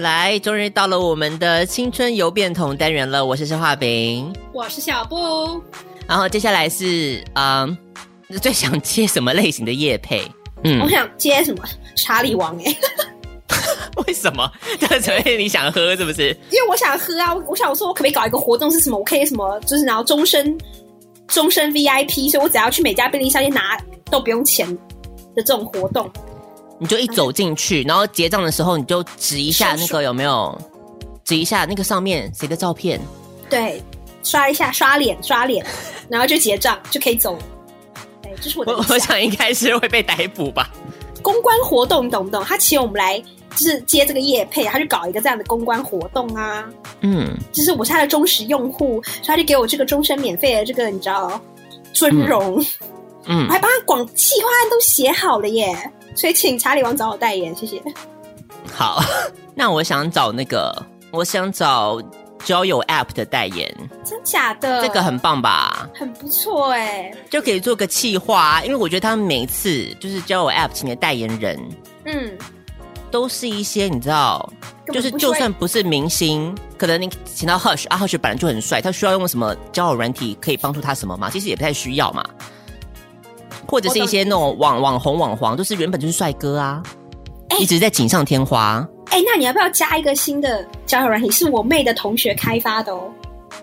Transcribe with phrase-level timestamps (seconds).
[0.00, 3.24] 来，终于到了我们的青春邮变桶单元了。
[3.24, 5.62] 我是施化饼，我是小布。
[6.06, 7.76] 然后接下来是，嗯，
[8.40, 10.22] 最想接什么类型的夜配？
[10.64, 11.64] 嗯，我想接什么
[11.96, 12.76] 查理王哎。
[14.06, 14.50] 为什么？
[14.78, 16.28] 这所以你想喝是不是？
[16.50, 17.34] 因为我想喝啊！
[17.46, 18.70] 我想说，我可不可以搞一个活动？
[18.70, 18.96] 是什么？
[18.96, 19.58] 我可以什么？
[19.60, 20.56] 就是然后终身
[21.26, 23.76] 终身 VIP，所以我只要去每家便利商店拿
[24.10, 24.66] 都不用钱
[25.34, 26.10] 的这种活动。
[26.78, 30.56] 你就一走进去，然后结账的时候，你就指一下那个有没有，
[31.24, 33.00] 指一下那个上面谁的照片，
[33.50, 33.82] 对，
[34.22, 35.64] 刷一下刷脸刷脸，
[36.08, 37.36] 然后就结账就可以走。
[38.22, 38.72] 对，这是我的。
[38.72, 40.70] 我我想应该是会被逮捕吧。
[41.20, 42.44] 公关活动你懂不懂？
[42.44, 43.18] 他请我们来
[43.50, 46.64] 就是接这个业配，他就搞一个这样的公关活动啊。
[47.00, 51.40] 嗯，就是我是他的忠实用户，所以他就给我这个终身免费的这个你知道
[51.92, 52.64] 尊荣。
[53.26, 55.76] 嗯，我还帮他广企划案都写好了耶。
[56.18, 57.80] 所以请查理王找我代言，谢谢。
[58.72, 59.00] 好，
[59.54, 60.74] 那我想找那个，
[61.12, 62.02] 我想找
[62.44, 63.72] 交友 App 的代言，
[64.04, 64.82] 真假的？
[64.82, 65.88] 这个很棒吧？
[65.94, 71.56] 很不错哎，就可以做个企划啊，因为我觉得他们每次就是交友 App 请的代言人，
[72.06, 72.36] 嗯，
[73.12, 74.52] 都是一些你知道，
[74.92, 81.30] 就是就算不是明星，可能你请到 Hush 啊，Hush 本来就很帅，他需要用什么交友软体可以帮助他什么吗？
[81.30, 82.24] 其实也不太需要嘛。
[83.68, 86.82] 或者是一些那种网网红网黄，都是原本就是帅哥啊，
[87.50, 88.84] 欸、一直在锦上添花。
[89.10, 91.30] 哎、欸，那你要不要加一个新的交友软体？
[91.30, 93.12] 是我妹的同学开发的哦。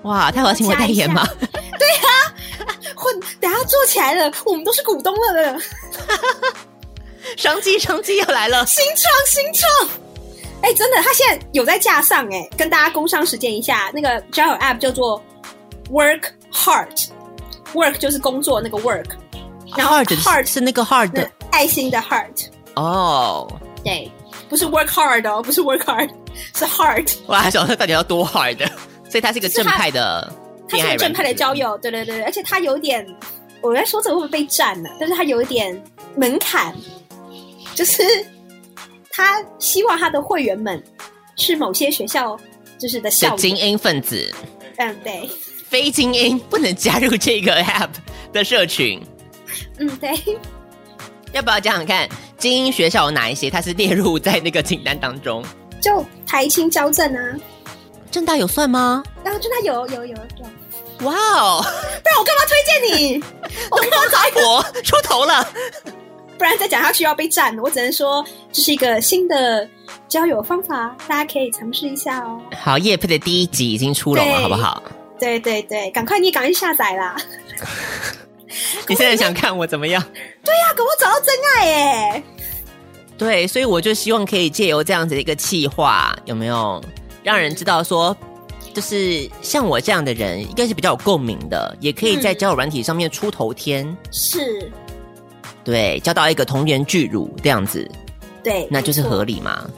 [0.03, 1.25] 哇，他要请我代言吗？
[1.41, 2.09] 对啊，
[2.95, 5.59] 混，等下做起来了，我们都是股东了的。
[7.37, 9.89] 商机商机又来了，新创新创。
[10.61, 15.21] 哎、欸，真的，他现在有在架上哎，跟大家工商实践一下，那个交友 App 叫做
[15.91, 19.11] Work Heart，Work 就是工作那个 Work。
[19.77, 21.29] 然后 heart 是那个 heart 的。
[21.51, 23.47] 爱心的 heart 哦，
[23.81, 24.11] 对，
[24.49, 26.09] 不是 work hard 哦，不是 work hard，
[26.53, 27.13] 是 heart。
[27.27, 28.57] 我还想说到底要多 hard，
[29.09, 30.33] 所以他是一个正派的，
[30.67, 33.07] 他是个正派的交友，对对对，而且他有点，
[33.61, 34.89] 我在说这个会不会被占呢？
[34.99, 35.81] 但是他有一点
[36.17, 36.75] 门槛，
[37.73, 38.03] 就是
[39.09, 40.83] 他希望他的会员们
[41.37, 42.37] 是某些学校
[42.77, 44.29] 就是的校精英分子，
[44.75, 45.29] 嗯，对，
[45.69, 47.91] 非精英不能加入这个 app
[48.33, 49.01] 的社群。
[49.79, 50.11] 嗯，对。
[51.33, 53.49] 要不要讲讲看，精英学校有哪一些？
[53.49, 55.43] 它是列入在那个清单当中？
[55.81, 57.35] 就台清交政啊，
[58.09, 59.03] 正大有算吗？
[59.23, 61.05] 然后正大有有有有。
[61.05, 61.61] 哇哦！
[61.61, 62.55] 不然我干嘛推
[62.89, 63.23] 荐你？
[63.69, 65.45] 我干嘛找一我出头了？
[66.37, 67.57] 不然再讲下去要被占。
[67.59, 69.67] 我只能说这是一个新的
[70.07, 72.39] 交友方法，大家可以尝试一下哦。
[72.57, 74.81] 好，叶配的第一集已经出笼了，好不好？
[75.19, 77.17] 对对对，赶快你赶快去下载啦！
[78.87, 80.01] 你现在想看我怎么样？
[80.43, 82.23] 对呀、啊，给我找到真爱耶！
[83.17, 86.83] 对，所以我就希望可以借由这样子的一个气话，有没有
[87.23, 88.15] 让人知道说，
[88.73, 93.87] 就是像我这样的人，应该是比较有共鸣的，也可以在交友软体上面出头天。
[93.87, 94.71] 嗯、是，
[95.63, 97.89] 对，交到一个同源巨乳这样子，
[98.43, 99.69] 对，那就是合理吗？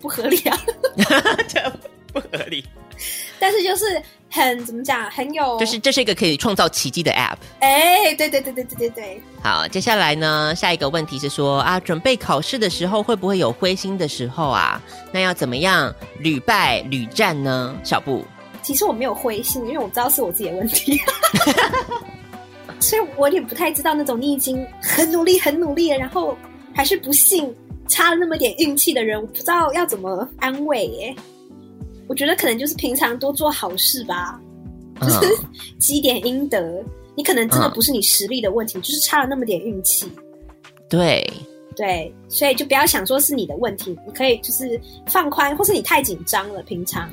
[0.00, 0.58] 不合理啊，
[1.48, 1.60] 这
[2.12, 2.64] 不合理。
[3.38, 4.00] 但是就是。
[4.30, 5.10] 很怎么讲？
[5.10, 7.36] 很有，就是这是一个可以创造奇迹的 App。
[7.58, 9.22] 哎，对对对对对对对。
[9.42, 14.80] 好，接下来呢，下一个问题是说啊，准备考试的时候会不会有灰心的时候啊？
[15.12, 17.76] 那要怎么样屡败屡战呢？
[17.82, 18.24] 小布，
[18.62, 21.00] 其实我没有灰心，因为我知道是我自己的问题，
[22.78, 26.36] 所以我也不太知道那种你已经很努力很努力了，然后
[26.72, 27.52] 还是不幸
[27.88, 31.16] 差了那么点运气的人，我不知道要怎么安慰耶。
[32.10, 34.40] 我觉得可能就是平常多做好事吧，
[35.00, 35.38] 就是
[35.78, 36.82] 积点阴德。
[37.16, 40.10] 你可能真的不是你实力的问题，就是差了那么点运气。
[40.88, 41.24] 对
[41.76, 46.60] 对，所以就不要想说是你的问题，你可以就是放宽，或是你太紧张了。
[46.64, 47.08] 平常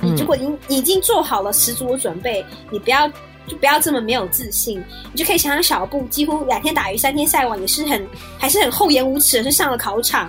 [0.00, 3.08] 你如果已经已经做好了十足的准备，你不要
[3.46, 4.82] 就不要这么没有自信。
[5.12, 8.04] 你就可以想想小布，几乎两天打鱼三天晒网，也是很
[8.36, 10.28] 还是很厚颜无耻的，是上了考场。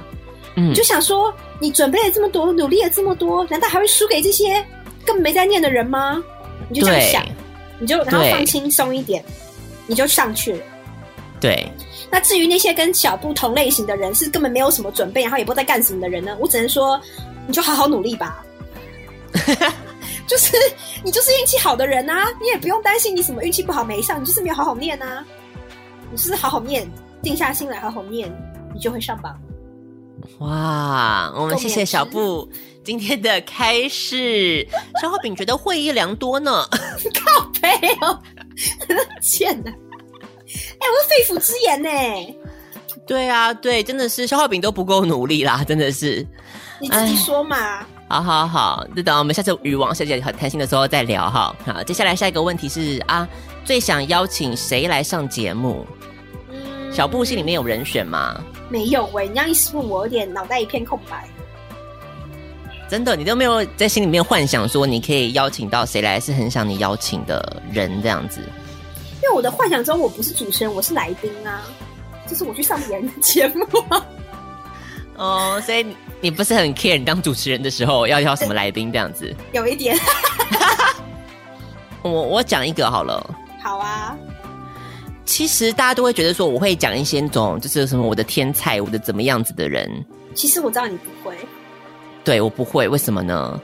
[0.56, 4.54] 嗯，就想说，你准备了这么多，努力了这么多，难道还会输给这些
[5.06, 6.22] 根本没在念的人吗？
[6.70, 7.26] 你就这样想，
[7.80, 9.24] 你就然后放轻松一点，
[9.88, 10.64] 你就上去了。
[11.40, 11.68] 对。
[12.10, 16.36] 那至于那些跟小布同类型的人，是根本没有什么准备，然后也不知道在干什么的人呢？
[16.40, 17.00] 我只能说，
[17.48, 18.44] 你就好好努力吧。
[20.28, 20.56] 就是
[21.04, 25.26] 你就是运气好的人啊，你也不用担心你什么运气不好没上，你就是没有好好念啊。
[26.12, 26.86] 你就是好好念，
[27.24, 28.30] 静下心来好好念，
[28.74, 29.40] 你就会上榜。
[30.40, 32.50] 哇，我们谢谢小布
[32.84, 34.68] 今天的开示。
[35.02, 36.66] 消化饼觉得会议良多呢。
[37.14, 37.70] 靠背
[38.02, 38.20] 哦，
[39.22, 39.70] 贱呐！
[39.70, 41.90] 哎、欸，我是肺腑之言呢。
[43.08, 46.26] 对啊，对，真的是消化饼都不够努力啦，真的是。
[46.80, 47.86] 你自己说嘛。
[48.10, 51.56] 好好好，就等我们下次与王小姐很谈心的时候再聊哈。
[51.66, 53.28] 好，接下来下一个问题是啊，
[53.64, 55.86] 最想邀请谁来上节目？
[56.92, 58.40] 嗯，小布心里面有人选吗？
[58.70, 61.28] 没有喂、欸，你这样一问我，有点脑袋一片空白。
[62.90, 68.42] 真的，你都没有在心里面幻想说你可以邀请到谁来，是很想你邀请的人这样子。
[69.24, 71.62] 因为我的幻想中，我不是主持人，我是来宾啊，
[72.28, 74.06] 就是我去上别人的节目啊。
[75.16, 75.86] 哦，所以
[76.20, 79.34] 你不是很 care 你当主持人的时候要邀什么来宾这样子？
[79.54, 79.98] 有一点。
[82.02, 83.24] 我我讲一个好了。
[83.62, 84.18] 好啊。
[85.26, 89.90] 其实大家都会觉得说我会讲一些那种就是什么我的天才，我的怎么样子的人。
[90.34, 91.36] 其实我知道你不会。
[92.24, 93.60] 对，我不会，为什么呢？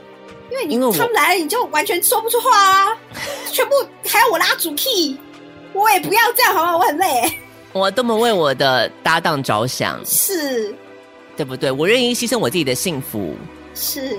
[0.50, 2.96] 因为你因为他们来了你就完全说不出话啊，
[3.52, 3.74] 全部
[4.06, 5.16] 还要我拉主 key，
[5.72, 6.76] 我也不要这样好吗？
[6.76, 7.32] 我很累。
[7.72, 10.00] 我多么为我的搭档着想。
[10.04, 10.74] 是。
[11.36, 11.70] 对不对？
[11.70, 13.36] 我愿意牺牲我自己的幸福，
[13.72, 14.18] 是，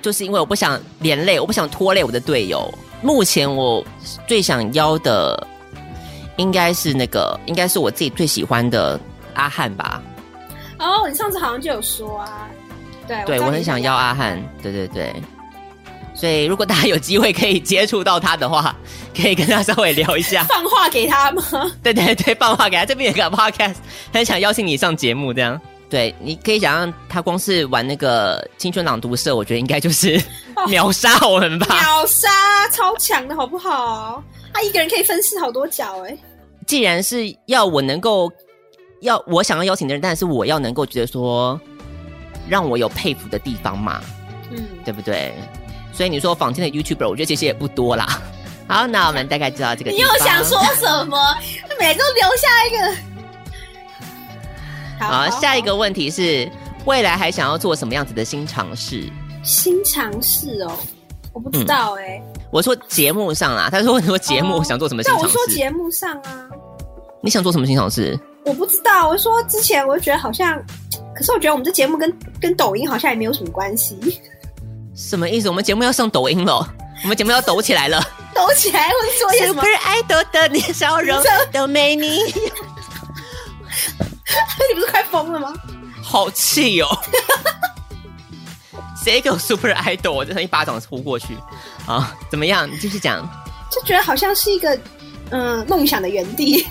[0.00, 2.72] 就是因为我不想连累，我不想拖累我的队友。
[3.02, 3.84] 目前我
[4.26, 5.46] 最想邀的，
[6.36, 8.98] 应该是那个，应该是我自己最喜欢的
[9.34, 10.02] 阿汉吧。
[10.78, 12.48] 哦，你上次好像就有说啊，
[13.06, 15.14] 对，对我，我很想要阿汉，对对对。
[16.16, 18.74] 所以如果大家有机会可以接触到他的话，
[19.20, 21.42] 可以跟他稍微聊一下， 放话给他吗？
[21.82, 22.84] 对对对，放话给他。
[22.84, 23.76] 这边有个 podcast，
[24.12, 25.60] 很想邀请你上节目，这样。
[25.90, 30.20] 对，你可以想象他光是玩那个青春朗读社，我觉得应该就是
[30.66, 31.66] 秒杀我们吧？
[31.68, 32.28] 哦、秒杀，
[32.72, 34.22] 超强的好不好？
[34.54, 36.16] 他一个人可以分饰好多角哎。
[36.66, 38.32] 既然是要我能够
[39.02, 41.60] 要我想要邀请的人，但是我要能够觉得说
[42.48, 44.00] 让我有佩服的地方嘛，
[44.50, 45.34] 嗯，对不对？
[45.92, 48.22] 所以你说坊间的 YouTuber，我觉得这些也不多啦。
[48.66, 49.90] 好，那我们大概知道这个。
[49.90, 51.18] 你又想说什么？
[51.78, 52.76] 每次都留下一个。
[55.06, 56.50] 好，下一个问题是，
[56.86, 59.04] 未来还想要做什么样子的新尝试？
[59.42, 60.72] 新尝试哦，
[61.34, 62.33] 我不知道哎、欸嗯。
[62.50, 65.26] 我说节目上啊，他说你说节目想做什么新尝试？
[65.26, 66.48] 我说节目上啊，
[67.20, 68.18] 你想做什么新尝试？
[68.44, 69.08] 我不知道。
[69.08, 70.56] 我说之前我就觉得好像，
[71.16, 73.98] 可是我觉得我们这节目跟跟抖音好像也没有什么关系。
[74.94, 75.48] 什么意思？
[75.48, 76.74] 我们节目要上抖音了？
[77.02, 78.00] 我们节目要抖起来了？
[78.34, 79.60] 抖起来或者说些什么？
[79.60, 81.20] 不是爱豆的脸笑容
[81.52, 82.18] 都没你。
[84.68, 85.52] 你不是快疯了吗？
[86.02, 86.88] 好气哦！
[89.04, 90.12] 谁给我 Super Idol？
[90.12, 91.36] 我真的一巴掌呼过去
[91.86, 92.16] 啊！
[92.30, 92.66] 怎么样？
[92.70, 93.28] 你继续讲。
[93.70, 94.78] 就觉得好像是一个
[95.30, 96.64] 嗯梦想的原地。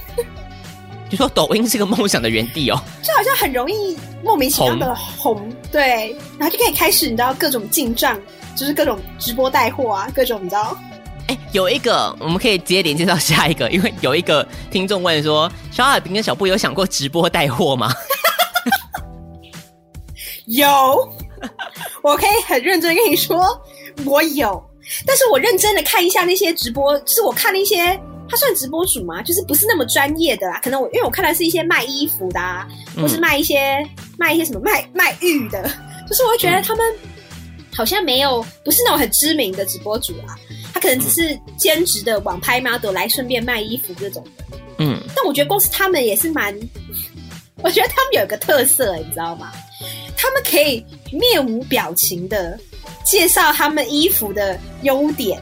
[1.12, 8.20] 就说抖音是个梦想的原地哦，就好像很容易莫名其妙的红，红，对，然后就可以开始你知道各种进账，
[8.56, 10.76] 就是各种直播带货啊，各种你知道。
[11.28, 17.94] 哎，有一个我们可以直接连接到下一个，因为有一个听众问说：小海平跟小布有想过直播带货吗？
[20.48, 20.68] 有，
[22.02, 23.62] 我可以很认真跟你说，
[24.06, 24.64] 我有。
[25.08, 27.98] 但是我认真的看一下那些直播，就是我看了一些，
[28.30, 29.22] 他算直播主吗？
[29.22, 30.60] 就是不是那么专业的啦。
[30.62, 35.64] 可能我因为我看的是一些卖衣服的，啊，或是卖一些、嗯、卖一些什么卖卖玉的，
[36.08, 36.86] 就是我会觉得他们
[37.74, 40.36] 好像没有不是那种很知名的直播主啊。
[40.74, 46.54] 他可能只是兼职的网拍 model 来顺便卖衣服这种的，嗯，但我觉得公司他们也是蛮，
[47.62, 49.52] 我觉得他们有一个特色，你知道吗？
[50.16, 52.58] 他们可以面无表情的
[53.06, 55.42] 介绍他们衣服的优点。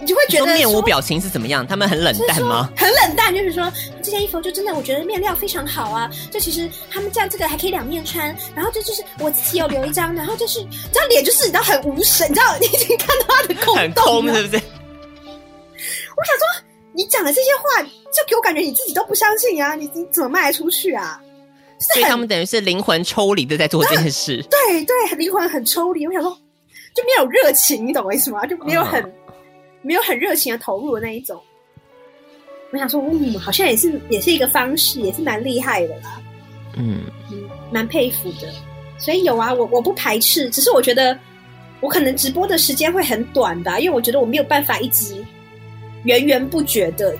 [0.00, 1.64] 你就会觉得面无表情是怎么样？
[1.64, 2.68] 他们很冷淡吗？
[2.76, 6.10] 很冷淡，就是说这件衣服就真的，我觉得面料非常好啊。
[6.28, 10.58] 就其实他们这样这个还可以两面穿，然后这就是我自己有留一张，然后就是
[10.92, 14.62] 这样脸就是你知道很无神，你知道你已经看到他的空洞了，很空是不是？
[16.16, 19.76] 我想说，你讲的这些话，就给我感觉你自己都不相信啊！
[19.76, 21.20] 你你怎么卖得出去啊？
[21.92, 24.42] 所以他们等于是灵魂抽离的在做这件事。
[24.50, 26.06] 对对，灵魂很抽离。
[26.06, 26.30] 我想说，
[26.94, 28.46] 就没有热情，你懂我意思吗？
[28.46, 29.02] 就没有很。
[29.02, 29.12] 嗯
[29.84, 31.42] 没有很热情的投入的那一种，
[32.70, 36.22] 我想说，嗯，好像也是也是一个方式，也是蛮厉害的啦。
[36.76, 37.00] 嗯
[37.32, 38.46] 嗯，蛮佩服的。
[38.96, 41.18] 所以有啊，我我不排斥，只是我觉得
[41.80, 45.16] 我可能直播的时间会很短吧，因为我觉得我没有办法一直
[46.04, 47.12] 源源不绝的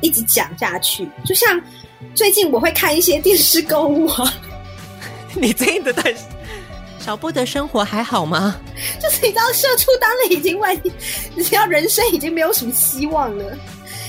[0.00, 1.06] 一直讲下去。
[1.26, 1.60] 就像
[2.14, 4.32] 最近我会看一些电视购物啊，
[5.34, 6.22] 你最近的电视。
[6.98, 8.56] 小布的生活还好吗？
[9.00, 10.78] 就是你知道，社畜当了已经万，
[11.34, 13.56] 你知道人生已经没有什么希望了，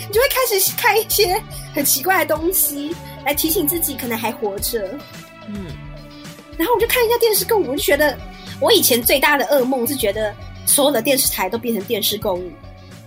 [0.08, 1.41] 你就会开始看一些
[1.74, 2.93] 很奇怪的东西
[3.25, 4.98] 来提醒自己可能还活着。
[5.48, 5.67] 嗯，
[6.58, 8.17] 然后我就看一下电视购物，我就觉得
[8.60, 12.51] 我以前最大的噩梦是觉得所有的电视台都变成电视购物。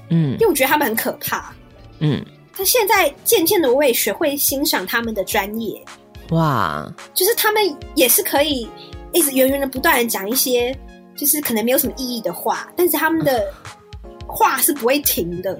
[0.09, 1.53] 嗯，因为我觉得他们很可怕。
[1.99, 2.25] 嗯，
[2.57, 5.83] 但现在渐渐的我也学会欣赏他们的专业。
[6.31, 7.63] 哇，就是他们
[7.95, 8.69] 也是可以。
[9.15, 10.75] 一直源源的不断的讲一些，
[11.15, 13.47] 就是可能没有什么意义的话，但是他们的
[14.27, 15.53] 话是不会停的，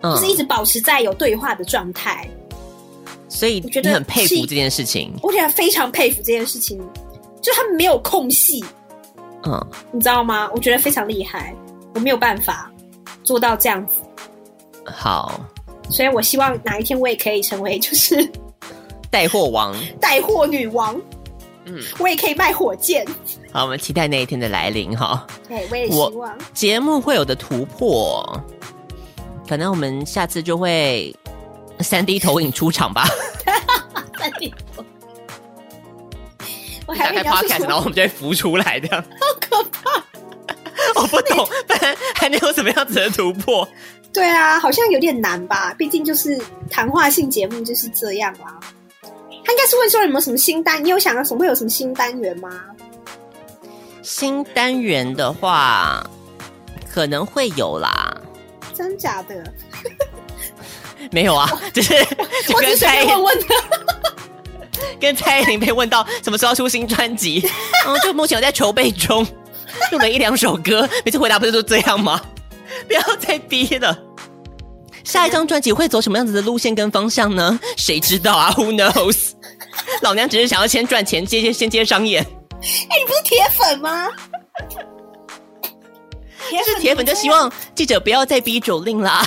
[0.00, 2.28] 嗯、就是一直保持在有对话的状态。
[3.28, 6.76] 所以我觉得很佩服这件事情，我觉得非常佩服这件事情，
[7.40, 8.64] 就他们没有空隙，
[9.44, 10.50] 嗯，你知道吗？
[10.52, 11.54] 我觉得非常厉害，
[11.94, 12.68] 我没有办法
[13.22, 13.94] 做到这样子。
[14.84, 15.40] 好，
[15.90, 18.30] 所以我希望哪一天我也可以成为 就是
[19.10, 21.00] 带货王、带货女王。
[21.64, 23.06] 嗯，我也可以卖火箭。
[23.52, 25.26] 好，我们期待那一天的来临哈。
[25.46, 28.42] 对，我也希望节目会有的突破，
[29.46, 31.14] 可能我们下次就会
[31.80, 33.06] 三 D 投影出场吧。
[34.18, 34.88] 三 D 投影，
[36.86, 38.88] 我还打开 Podcast，然后我们就会浮出来的。
[38.96, 39.04] 好
[39.38, 40.02] 可怕！
[41.02, 43.68] 我不懂，但还能有什么样子的突破？
[44.12, 45.74] 对啊，好像有点难吧？
[45.78, 48.58] 毕竟就是谈话性节目就是这样啦。
[49.44, 50.84] 他应该是问说有没有什么新单？
[50.84, 52.50] 你有想到什么会有什么新单元吗？
[54.02, 56.04] 新单元的话，
[56.92, 58.14] 可能会有啦。
[58.74, 59.52] 真假的？
[61.10, 61.94] 没有啊，就是
[62.52, 63.46] 我跟蔡依林问的，
[65.00, 67.46] 跟蔡依林被问到什么时候出新专辑，
[67.86, 69.26] 嗯，就目前我在筹备中，
[69.92, 70.88] 录了一两首歌。
[71.04, 72.20] 每次回答不是都这样吗？
[72.88, 73.96] 不要再逼了。
[75.04, 77.58] 下一张专辑会走什么样子的路线跟方向呢？
[77.76, 79.32] 谁知道啊？Who knows？
[80.02, 82.22] 老娘只是想要先赚钱，接接先接商演。
[82.22, 84.08] 哎，你不是铁粉吗？
[86.50, 89.26] 铁粉是铁粉，就希望记者不要再逼酒令啦。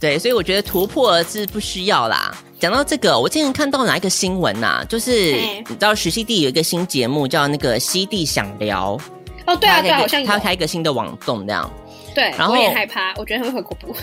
[0.00, 2.34] 对，所以我觉得突破是不需要啦。
[2.58, 4.84] 讲到这个，我之前看到哪一个新闻呐、啊？
[4.88, 8.98] 就是你知道，徐熙娣有一个新节目叫那个熙娣想聊。
[9.46, 11.70] 哦，对啊，对，好像他开一个新的网动这样。
[12.14, 13.94] 对，然后我也害怕，我觉得会很恐怖。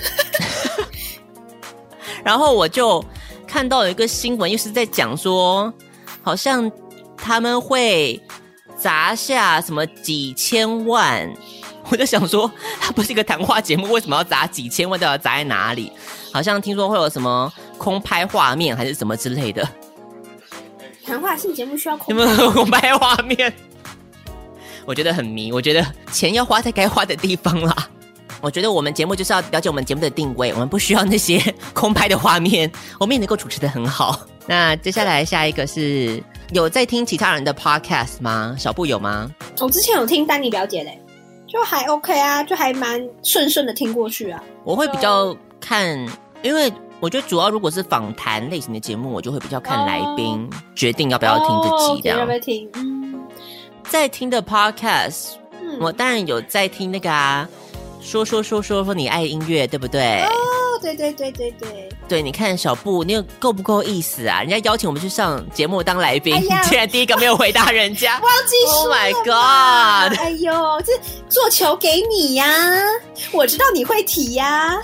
[2.24, 3.04] 然后我就
[3.48, 5.74] 看到有一个新闻，又是在讲说，
[6.22, 6.72] 好像
[7.18, 8.22] 他们会
[8.78, 11.32] 砸下什么几千万。
[11.90, 12.50] 我就想说，
[12.80, 15.00] 它不是一个谈话节目，为什么要砸几千万？
[15.00, 15.92] 都要砸在哪里？
[16.32, 19.68] 好像听说会有什么空拍画面，还是什么之类的。
[21.04, 22.22] 谈话性节目需要空拍？
[22.22, 23.52] 有没有空拍画面？
[24.86, 25.52] 我觉得很迷。
[25.52, 27.90] 我觉得钱要花在该花的地方啦。
[28.42, 31.40] 我觉得我们节目就是要了解我们节目的定位，我们不需要那些
[31.74, 32.70] 空拍的画面，
[33.00, 34.20] 我们也能够主持的很好。
[34.48, 36.22] 那接下来下一个是
[36.52, 38.56] 有在听其他人的 podcast 吗？
[38.58, 39.30] 小布有吗？
[39.60, 41.00] 我之前有听丹尼表姐嘞，
[41.48, 44.44] 就还 OK 啊，就还蛮顺顺的听过去啊。
[44.64, 45.96] 我会比较看，
[46.42, 50.62] 因为我觉得主要如果是访谈类型的节目，我就会比较看来宾、oh.
[50.76, 52.20] 决定要不要听这集这样。
[52.20, 52.68] 要不要听？
[52.74, 53.22] 嗯，
[53.84, 57.48] 在听的 podcast，、嗯、我当然有在听那个啊。
[58.02, 60.24] 说说说说说你爱音乐对不对？
[60.24, 60.30] 哦，
[60.82, 61.90] 对对对对对。
[62.08, 64.42] 对，你看小布，你有够不够意思啊？
[64.42, 68.20] 人家邀请我们去上节目当来宾，哎、呀竟然第一个没有回答人家。
[68.24, 70.20] 忘记说 Oh my God！
[70.20, 70.92] 哎呦，这
[71.30, 72.46] 做球给你呀！
[73.32, 74.78] 我知道你会提呀。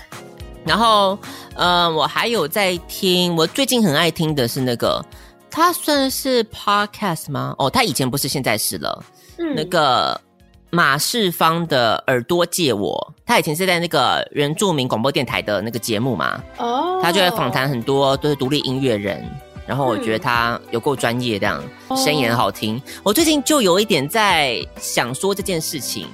[0.63, 1.17] 然后，
[1.55, 5.03] 嗯、呃，我还有在听，我最近很爱听的是那个，
[5.49, 7.55] 他算是 podcast 吗？
[7.57, 9.03] 哦，他以前不是，现在是了。
[9.37, 10.21] 嗯，那个。
[10.69, 17.01] 马世芳的耳朵借我，他以前是在那个原住民广播电台的那个节目嘛，哦，oh.
[17.03, 19.23] 他就会访谈很多都是独立音乐人，
[19.65, 21.63] 然后我觉得他有够专业，这样
[21.95, 22.73] 声音很好听。
[22.75, 22.83] Oh.
[23.03, 26.07] 我最近就有一点在想说这件事情，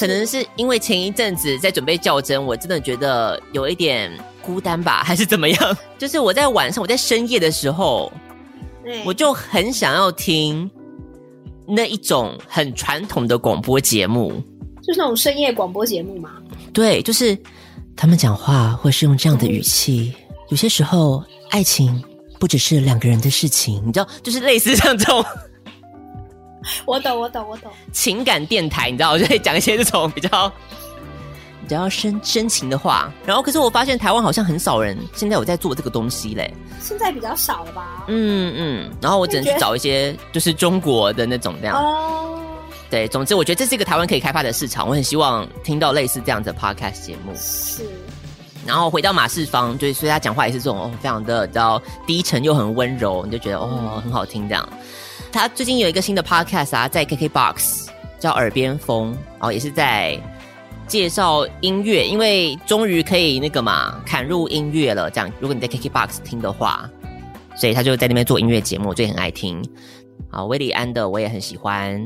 [0.00, 4.10] 可能是因为前一阵子在准备较真，我真的觉得有一点
[4.42, 5.76] 孤单吧，还是怎么样？
[5.96, 8.12] 就是我在晚上，我在深夜的时候，
[9.04, 10.68] 我就很想要听。
[11.68, 14.32] 那一种很传统的广播节目，
[14.82, 16.30] 就是那种深夜广播节目吗？
[16.72, 17.36] 对，就是
[17.94, 20.14] 他们讲话会是用这样的语气。
[20.16, 22.02] 嗯、有些时候，爱情
[22.38, 25.24] 不只是两个人的事情，你知道，就是类似像这种。
[26.84, 27.70] 我懂，我懂，我懂。
[27.92, 30.52] 情感电台，你知道，我就会讲一些这种比较
[31.68, 33.12] 比较深深情的话。
[33.26, 36.52] 然后，可是我发现台湾好像很少人现在有在做这个东西嘞。
[36.80, 38.04] 现在比较少了吧？
[38.08, 38.90] 嗯嗯。
[39.02, 41.76] 然后我只能去找一些就是中国的那种这样。
[41.76, 42.40] 哦。
[42.88, 44.88] 对，总之我觉得这是一个台湾可以开发的市场。
[44.88, 47.34] 我很希望听到类似这样的 podcast 节目。
[47.36, 47.82] 是。
[48.66, 54.66] 然后回到马世芳，对，所以他讲话也是这种哦，非常的叫低沉又很温柔，你就觉得哦很好听这样。
[55.30, 60.18] 他最近有一个新的 podcast 啊，在 KKBOX 叫耳边风，哦，也是在
[60.88, 65.10] 介绍音乐，因为终于可以那个嘛，砍入音乐了。
[65.10, 66.90] 这样，如果你在 KKBOX 听的话，
[67.54, 69.62] 所以他就在那边做音乐节目，我最近很爱听。
[70.30, 72.04] 啊，威利安的我也很喜欢，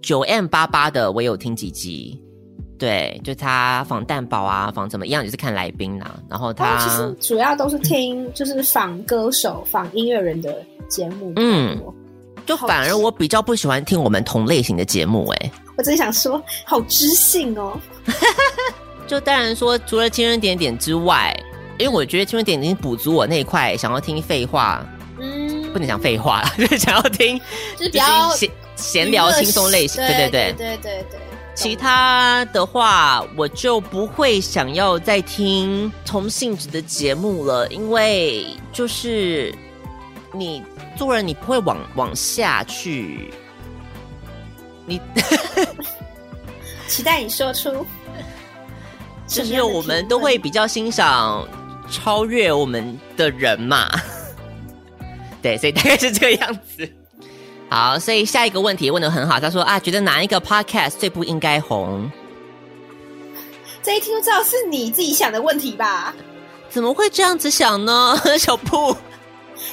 [0.00, 2.18] 九 M 八八的我也有听几集。
[2.78, 6.14] 对，就他访蛋堡啊，访怎么样，也是看来宾啦。
[6.28, 11.32] 然后他、哦、其实主要都是听，就是访歌手、访音乐人的节目。
[11.36, 11.78] 嗯。
[12.46, 17.78] 就反而我比较不喜欢听我们同类型的节目，哎，我真想说，好知性哦。
[19.06, 21.36] 就当然说，除了青春点点之外，
[21.78, 24.84] 因为我觉得青春点点已经补足我那一块想要听废话，
[25.20, 27.38] 嗯，不能讲废话了， 就是想要听，
[27.76, 30.08] 就是比较闲闲聊轻松类型，对。
[30.08, 31.20] 对对对对对。
[31.54, 39.54] 其他的话，我就不会想要再听同性质的节目了，因为就是
[40.32, 40.62] 你。
[40.94, 43.32] 做人你不会往往下去，
[44.84, 45.00] 你
[46.86, 47.84] 期待你说出，
[49.26, 51.48] 就是我们都会比较欣赏
[51.90, 53.88] 超越我们的人嘛，
[55.40, 56.88] 对，所以大概是这个样子。
[57.70, 62.08] 好，所以下一个问题问的很好，他说啊，觉得哪一个 podcast 最不应该红？
[63.82, 66.14] 这一听就知道是你自己想的问题吧？
[66.68, 68.94] 怎么会这样子想呢， 小布？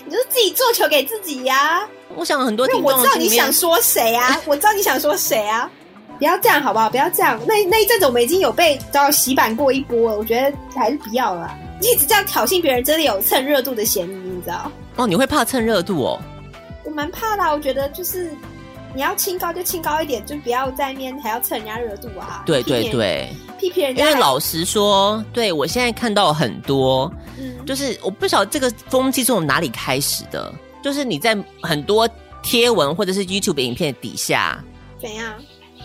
[0.05, 1.89] 你就是自己做球给自己呀、啊！
[2.15, 4.39] 我想很多听众，我知道你想说谁啊？
[4.47, 5.69] 我知道你想说谁啊？
[6.17, 6.89] 不要这样好不好？
[6.89, 7.39] 不要这样。
[7.47, 11.55] 那那一阵子我们已经有被遭洗版过一波了，我觉得还是不要了。
[11.81, 14.71] 你一直这样挑衅别人，真的有蹭热度的嫌疑，你知道？
[14.97, 16.19] 哦，你会怕蹭热度哦？
[16.83, 18.31] 我蛮怕的，我觉得就是
[18.95, 22.43] 你要清高就清高一点，就不要在面还要蹭人家热度啊！
[22.45, 23.29] 对对对，
[23.59, 24.03] 批评人家。
[24.03, 27.11] 因为老实说，对我现在看到很多。
[27.65, 30.51] 就是我不晓得这个风气是从哪里开始的，
[30.83, 32.09] 就是你在很多
[32.41, 34.61] 贴文或者是 YouTube 影片底下，
[34.99, 35.35] 怎样，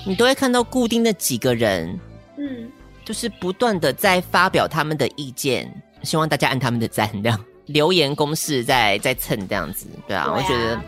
[0.05, 1.97] 你都会看到固定的几个人，
[2.39, 2.69] 嗯，
[3.05, 5.71] 就是不断的在发表他们的意见，
[6.03, 10.81] 希望大家按他们的赞，这样 留言公式在在蹭这样子，对啊，对啊，我觉得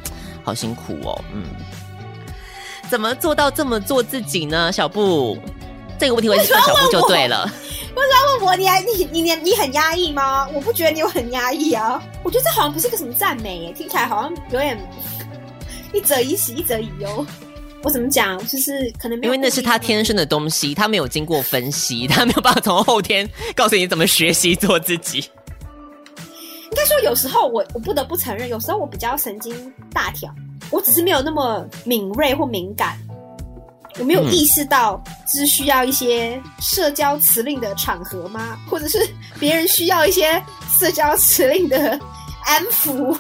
[0.43, 1.45] 好辛苦哦，嗯，
[2.89, 4.71] 怎么做到这么做自己呢？
[4.73, 5.37] 小布，
[5.99, 7.51] 这个问题我问小布就对了。
[7.95, 10.47] 不是要问我，你还你你你你很压抑吗？
[10.53, 12.03] 我不觉得你有很压抑啊。
[12.23, 14.79] 我觉得这好像不是个什么赞美耶，听起来好像有点
[15.93, 17.27] 一则以喜，一则以忧。
[17.83, 18.37] 我怎么讲？
[18.47, 25.19] 就是可能没有因为那是他天生的东西，他没有经过分析， 他没有办法从后天告诉你怎么学习做自己。
[25.19, 30.29] 应该说，有时候我我不得不承认，有时候我比较神经大条，
[30.71, 32.99] 我只是没有那么敏锐或敏感。
[33.99, 38.59] 我没有意识到只需要一些社交辞令的场合吗？
[38.69, 38.99] 或者是
[39.39, 40.43] 别人需要一些
[40.79, 41.99] 社交辞令的
[42.45, 43.15] 安抚？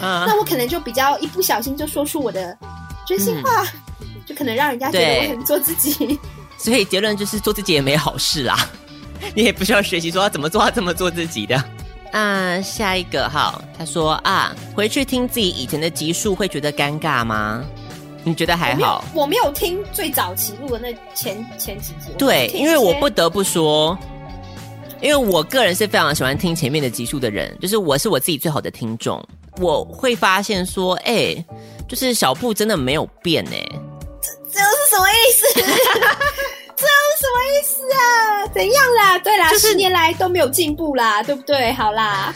[0.00, 2.56] 啊，那我可能就比较一不小心就说出我的
[3.04, 3.64] 真心话，
[4.02, 6.16] 嗯、就可能让人家觉得我很做自己。
[6.56, 8.56] 所以结论就是做自己也没好事啊，
[9.34, 11.60] 你也不需要学习说要怎么做，要怎么做自己的。
[12.14, 17.64] 啊，下一个哈，他说啊，回去听自己以前的集数会觉得尴尬吗？
[18.22, 19.04] 你觉得还好？
[19.12, 22.12] 我没有，听最早期录的那前前几集。
[22.16, 23.98] 对，因为我不得不说，
[25.02, 29.20] 因为我个人是非常喜欢听前面的集数的人，就是我是我自己最好的听众。
[29.58, 31.44] 我会发现说，哎、欸，
[31.88, 33.68] 就是小布真的没有变哎，
[34.22, 35.44] 这这是什么意思？
[36.76, 38.46] 这是什么意思啊？
[38.52, 39.18] 怎样啦？
[39.18, 41.72] 对啦，就是十年来都没有进步啦，对不对？
[41.72, 42.34] 好啦，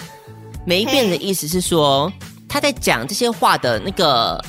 [0.65, 2.13] 没变的意思是说
[2.49, 4.43] 他在讲这些话的那个。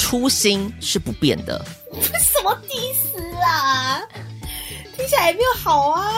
[0.00, 4.00] 初心是不变的， 什么意思啊？
[4.96, 6.08] 听起来也没有好啊！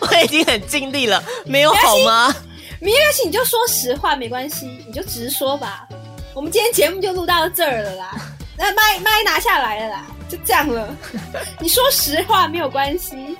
[0.00, 2.32] 我已经很尽力了，没有好吗？
[2.80, 5.88] 没关系，你就说实话，没关系，你就直说吧。
[6.34, 8.14] 我们今天节目就录到这儿了啦，
[8.58, 10.96] 那麦麦拿下来了啦，就这样了。
[11.60, 13.36] 你说实话没有关系，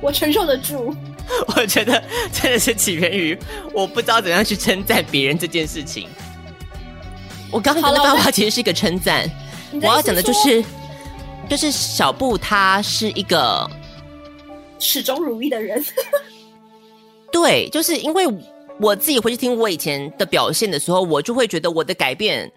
[0.00, 0.94] 我承受得住。
[1.56, 2.00] 我觉得
[2.32, 3.36] 真的是起源于
[3.72, 6.08] 我不知道怎样去称赞别人这件事情。
[7.50, 9.28] 我刚刚的那番话其实是一个称赞，
[9.72, 10.64] 我要讲的就是，
[11.48, 13.68] 就是小布他是一个
[14.78, 15.84] 始终如一的人。
[17.32, 18.24] 对，就是因为
[18.78, 22.50] 我自己回去听我以前的表现的时候，我就会觉得我的改变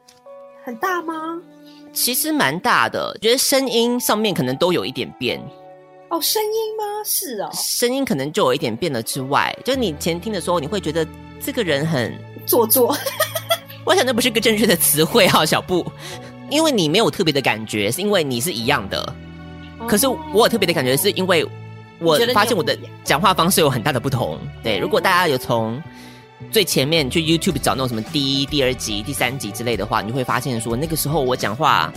[0.63, 1.42] 很大吗？
[1.91, 5.39] 其实蛮大的，觉得声音上面可能都有一点变。
[6.10, 6.84] 哦，声音吗？
[7.06, 11.06] 是哦，声音可能就有一点变了之外，就你前听的时候，你会觉得
[11.39, 12.13] 这个人很
[12.45, 12.97] 做作。
[13.86, 15.86] 我想那不是个正确的词汇哈，小布，
[16.49, 19.02] 因为你没有特别的感觉，是因为你是一样的。
[19.80, 21.47] 哦、可是我有特别的感觉，是因为
[21.99, 24.38] 我发现我的讲话方式有很大的不同。
[24.63, 25.82] 对，如果大家有从
[26.52, 31.91] 最前面去 YouTube 找那种什么第一、第二集、第三集之类的话，你会发现说那个时候我讲话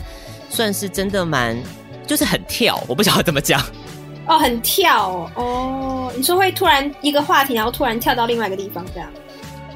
[0.48, 1.56] 算是真的蛮。
[2.04, 3.62] 就是很跳，我不晓得怎么讲。
[4.26, 6.12] 哦，很跳哦，哦。
[6.16, 9.08] 你说会突然一个话题，然后突然跳到另外一个地方，这样？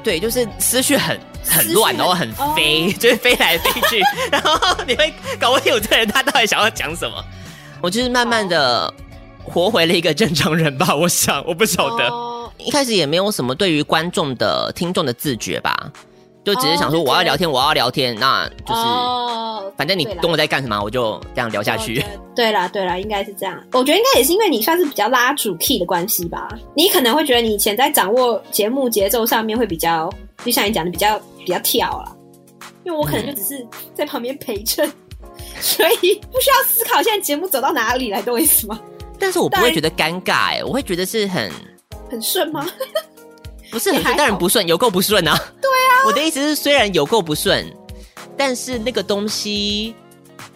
[0.03, 7.15] 对，就是思绪很很乱，然后很飞，哦、就是飞来飞去， 然后你会搞不清楚这个人他到底想要讲什么。
[7.81, 8.93] 我就是慢慢的
[9.41, 12.07] 活回了一个正常人吧，我想，我不晓得。
[12.09, 15.91] 哦、一开始也没有什么对于观众的听众的自觉吧。
[16.43, 18.81] 就只是想说我要聊天，我要聊天，那就是，
[19.75, 22.01] 反正你懂我在干什么，我就这样聊下去。
[22.33, 23.61] 对啦，对啦，应该是这样。
[23.73, 26.47] 我觉得应该也是因为你算是比较拉主 key 的关系吧。
[26.73, 30.09] 你可能会觉得你以前在掌握节目节奏上面会比较，
[30.45, 32.15] 就像你讲的比较比较跳啦。
[32.85, 34.89] 因为我可能就只是在旁边陪衬，
[35.59, 38.79] 所以不需要思考现在节目走到哪里来，懂我意思吗？
[39.19, 41.51] 但是我不会觉得尴尬，哎，我会觉得是很
[42.09, 42.65] 很顺吗？
[43.71, 45.35] 不是很顺，当然不顺，有够不顺啊！
[45.61, 47.65] 对啊，我的意思是，虽然有够不顺，
[48.37, 49.93] 但是那个东西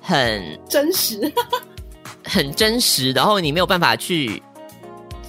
[0.01, 1.31] 很真实，
[2.23, 3.11] 很真实。
[3.11, 4.41] 然后你没有办法去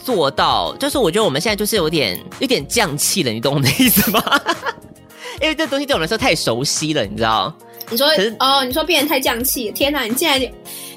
[0.04, 4.22] 做到，就是我觉得我们现在就是有点有点降气了，你懂我的意思吗？
[5.42, 7.52] 因为这东西对我们来说太熟悉了，你知道？
[7.90, 8.06] 你说
[8.38, 10.02] 哦，你说变得太降气，天哪！
[10.04, 10.40] 你竟然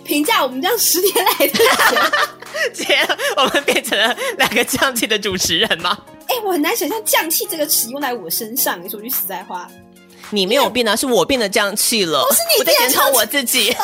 [0.05, 5.97] 评价我们这样十年来的人，天，我们变成了两个降气的主持人吗？
[6.27, 8.81] 哎、欸，我很难想象“降气”这个词用在我身上。
[8.83, 9.67] 你说句实在话，
[10.29, 12.23] 你没有变啊，是我变得降气了。
[12.23, 13.71] 不是你变，我在检讨我自己。
[13.73, 13.83] 哦，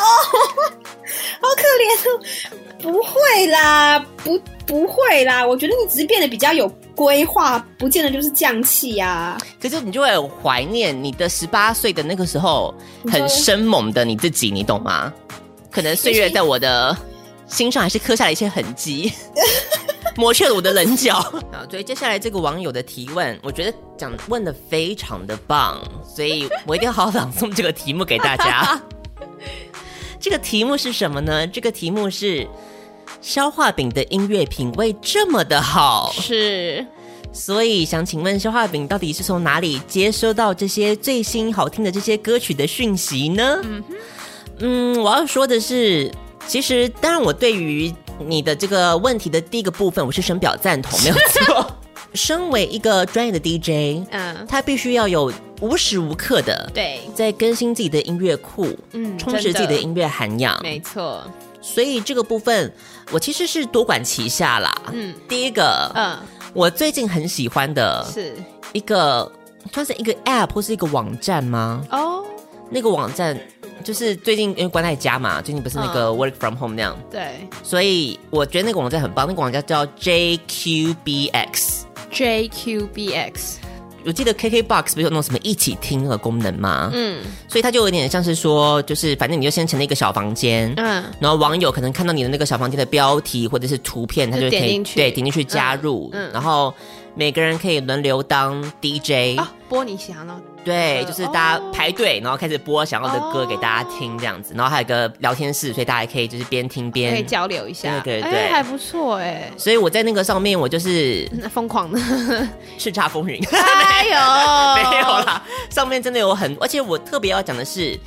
[1.40, 2.20] 好可怜哦！
[2.80, 5.46] 不会啦，不不会啦。
[5.46, 9.38] 我觉得你只是变得比较有规划，不见得就是降气呀。
[9.60, 12.74] 可是你就会怀念你的十八岁的那个时候，
[13.08, 15.12] 很生猛的你自己，你懂吗？
[15.72, 16.96] 可能岁月在我的
[17.48, 19.12] 心上还是刻下了一些痕迹。
[20.14, 21.14] 磨去了我的棱角
[21.50, 21.64] 啊！
[21.70, 28.78] 所以接下来这个网友的提问，我觉得讲问的非常的棒，所以我一定要好好 朗诵这个题目给大家。
[30.20, 31.46] 这个题目是什么呢？
[31.46, 32.46] 这个题目是
[33.22, 36.86] 消化饼的音乐品味这么的好，是，
[37.32, 43.58] 所以想请问消化饼到底是从哪里接收到这些最新好听的这些歌曲的讯息呢？
[43.62, 43.96] 嗯哼，
[44.62, 46.10] 嗯，我要说的是，
[46.46, 47.92] 其实当然我对于。
[48.24, 51.66] 你的这个问题的第一个部分，我是深表赞同， 没有错。
[52.14, 61.24] 身为一个专业的 DJ，嗯，他必须要有无时无刻的对在更新自己的音乐库，嗯，充实自己的音乐涵养，没错。
[61.60, 62.72] 所以这个部分
[63.10, 64.72] 我其实是多管齐下啦。
[64.92, 66.16] 嗯，第一个，嗯，
[66.52, 68.36] 我最近很喜欢的是
[68.72, 69.32] 一个
[69.72, 71.84] 算是一个 App 或是一个网站吗？
[71.90, 72.24] 哦，
[72.70, 73.36] 那个网站。
[73.82, 81.82] 就是最近因为关在家嘛，最近不是那个 work from home 那样，嗯、对，所以我觉得那个网站很棒，那个网站叫 JQBX。
[82.12, 83.32] JQBX，
[84.04, 86.90] 我记得 KKBOX 不是有那种什么一起听的功能吗？
[86.92, 96.32] 嗯，所以它就有点像是说，就是反正你就先成立一个小房间，嗯，然后网友可能看到你的那个小房间的标题或者是图片，他就可以点进去，对，点进去加入，嗯，嗯。
[96.34, 96.74] 然后
[97.14, 100.38] 每个人可以轮流当 DJ，啊，播你想要。
[100.64, 109.50] 对，就是大家排队，然后开始播想要的歌给大家听这样子，然后还有个聊天室，所以大家可以就是边听边可以交流一下，对对对，还不错哎。
[109.56, 111.98] 所以我在那个上面，我就是疯狂的。
[112.78, 117.98] 叱咤风云，哎呦， 没有啦，上面真的有很，而且我特别要讲的是，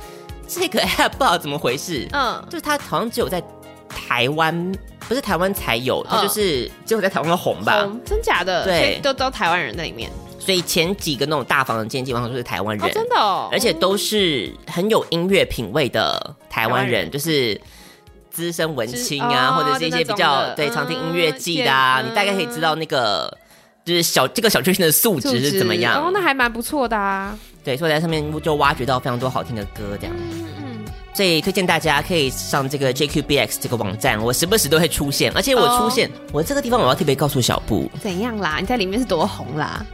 [0.46, 3.42] 这个 app 不知道怎么回事，嗯，就是它好像只有在
[3.88, 4.72] 台湾，
[5.08, 7.86] 不是台湾才有，它就是只有在台湾红吧？
[8.04, 8.64] 真假的？
[8.64, 10.10] 对，都都台湾人在里面。
[10.46, 17.60] 所以前几个那种大房间基本上都是台湾人，哦，真的哦，而且都是很有音乐品味的台湾人，人就是
[18.30, 23.36] 资深文青啊，哦、或者是一些比较对常听音乐季的啊，嗯、你大概可以知道那个
[23.84, 26.00] 就是小这个小圈圈的素质是怎么样。
[26.00, 27.36] 哦，那还蛮不错的啊。
[27.64, 30.14] 对，所以在上面就挖掘到非常多好听的歌，这样。
[30.16, 30.84] 嗯嗯。
[31.12, 38.58] 所以推荐大家可以上这个 JQBX 这个网站，我时不时都会出现，而且我出现，哦、我这个地方我要特别告诉小布，怎样啦？
[38.60, 39.84] 你在里面是多红啦？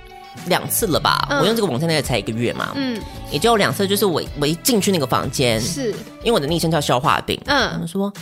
[0.46, 1.26] 两次了吧？
[1.30, 3.86] 嗯、我用这个网站大概才一个月嘛，嗯，也就两次。
[3.86, 5.90] 就是我我一进去那个房间，是。
[6.22, 8.12] 因为我的昵称叫消化饼，嗯，他说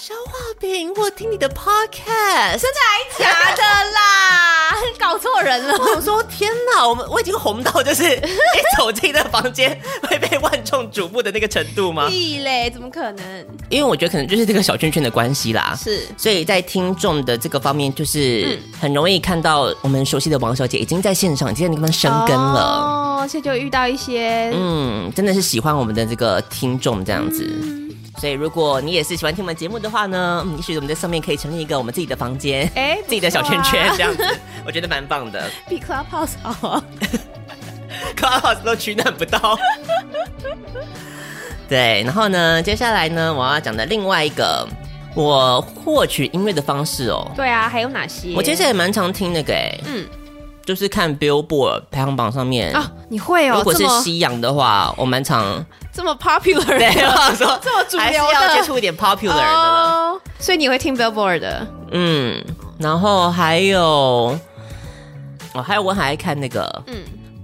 [0.00, 4.72] 消化饼，我听你的 podcast，真的还假的啦？
[4.98, 5.76] 搞错人了。
[5.78, 12.08] 我说天哪，我们我已经红到就是 一走进那房间会被万众瞩目的那个程度吗？
[12.08, 13.46] 屁嘞，怎么可能？
[13.68, 15.76] 因为我觉得可能就是这个小圈圈的关系啦。
[15.78, 23.20] 是，所以在听众的这个方面，就是很容易看到我们熟悉的王小姐已经在线上，已经在那边生根了。
[23.20, 27.44] 哦，所以就遇到一些嗯，真的是喜欢我们的这个听众这样子。
[27.62, 27.89] 嗯
[28.20, 34.22] 所以，如果你也是喜欢听我们节目的话呢，嗯也许我们在上面可以成立一个我们自己的房间，哎、欸，自己的小圈圈这样子，
[34.66, 35.50] 我觉得蛮棒的。
[35.68, 36.84] 比 Clubhouse 好啊，
[38.14, 39.58] Clubhouse 都取暖不到。
[41.66, 44.68] 对，然后呢，接下来呢，我要讲的另外一个
[45.14, 47.30] 我获取音乐的方式哦。
[47.34, 48.34] 对啊，还有哪些？
[48.34, 50.06] 我其实也蛮常听那个哎，嗯。
[50.62, 53.56] 就是看 Billboard 排行榜上面啊，你会哦。
[53.56, 55.64] 如果是西洋的话，我蛮常
[56.00, 56.90] 这么 popular，对，
[57.36, 60.12] 说 这么主流的，还是要接触一点 popular 的。
[60.12, 62.42] Oh, 所以你会听 Billboard 的，嗯，
[62.78, 64.38] 然后还有
[65.52, 66.96] 哦，还有我很爱看那个嗯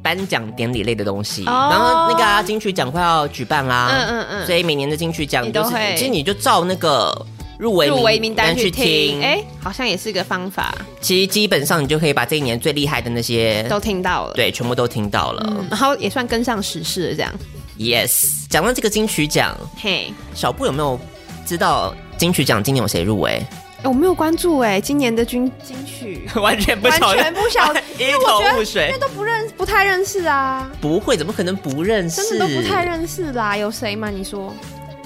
[0.03, 1.45] 颁奖典礼类的东西。
[1.45, 1.55] Oh.
[1.55, 7.27] 然后那个啊金曲奖快要举办啦，嗯嗯嗯，所以每年的金曲奖都是，其实你就照那个。
[7.59, 10.75] 入围入围名单去听，哎，好像也是个方法。
[11.01, 17.14] 其实基本上你就可以把这一年最厉害的那些都听到了，对，全部都听到了，嗯、然后也算跟上时事了。
[17.14, 17.33] 这样。
[17.79, 20.99] Yes，讲到这个金曲奖，嘿，小布有没有
[21.45, 23.43] 知道金曲奖今年有谁入围？
[23.83, 30.71] 我没有关注哎，今年的金金曲 完全完全不晓得， 一头雾水，因为都不认不太认识啊。
[30.81, 32.17] 不会，怎么可能不认识？
[32.23, 33.57] 真的都不太认识啦。
[33.57, 34.09] 有谁吗？
[34.09, 34.53] 你说？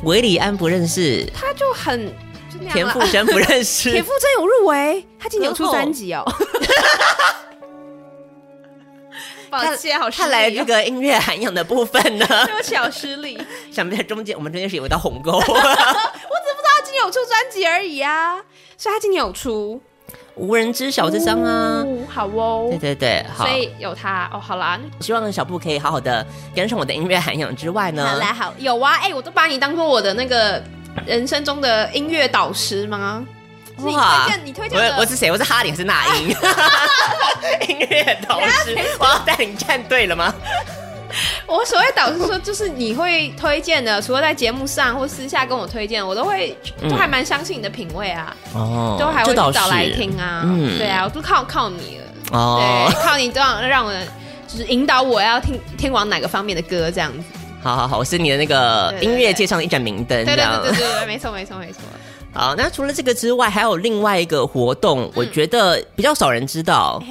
[0.05, 2.13] 韦礼安不认识，他就很。
[2.73, 6.23] 田馥甄不认识， 田馥甄有入围，他今年有出专辑哦。
[9.51, 10.29] 抱歉，好失礼。
[10.29, 13.37] 看来这个音乐涵养的部分呢，对不起，好失礼。
[13.73, 15.33] 想不起来中间，我们中间是有一道鸿沟。
[15.39, 18.37] 我只不知道他今年有出专辑而已啊，
[18.79, 19.81] 所以他今年有出
[20.37, 21.85] 无人知晓这张啊。
[22.09, 24.39] 好哦，对对对，好，所以有他哦。
[24.39, 30.63] 好啦，希望小布可以好好的跟上我的音乐涵养之外呢，好啦，好有啊，哎，我都把你当做我的那个。
[31.07, 33.25] 人生中的音乐导师吗？
[33.83, 34.27] 哇！
[34.27, 35.31] 你推荐，你推荐我，我是谁？
[35.31, 36.29] 我是哈林还是那英？
[37.69, 40.33] 音乐导师，我要带你站对了吗？
[41.47, 46.57] 我所谓导师说，就是你会推荐的，除了在节目上或私下跟我推荐，我都会
[46.89, 48.37] 都还蛮相信你的品味啊。
[48.55, 50.43] 哦，都还会找来听啊。
[50.45, 52.05] 嗯，对啊，我都靠靠你了。
[52.33, 53.93] 哦，对，靠你这样让我
[54.47, 57.25] 就是引导我要听听往哪个方面的歌这样子。
[57.61, 61.81] 好好好，我是你的那个音乐界上的一盏明灯，对对对对对，没错没错没错。
[62.33, 67.03] 好，那除了这个之外，还有另外一个活动，我觉得比较少人知道，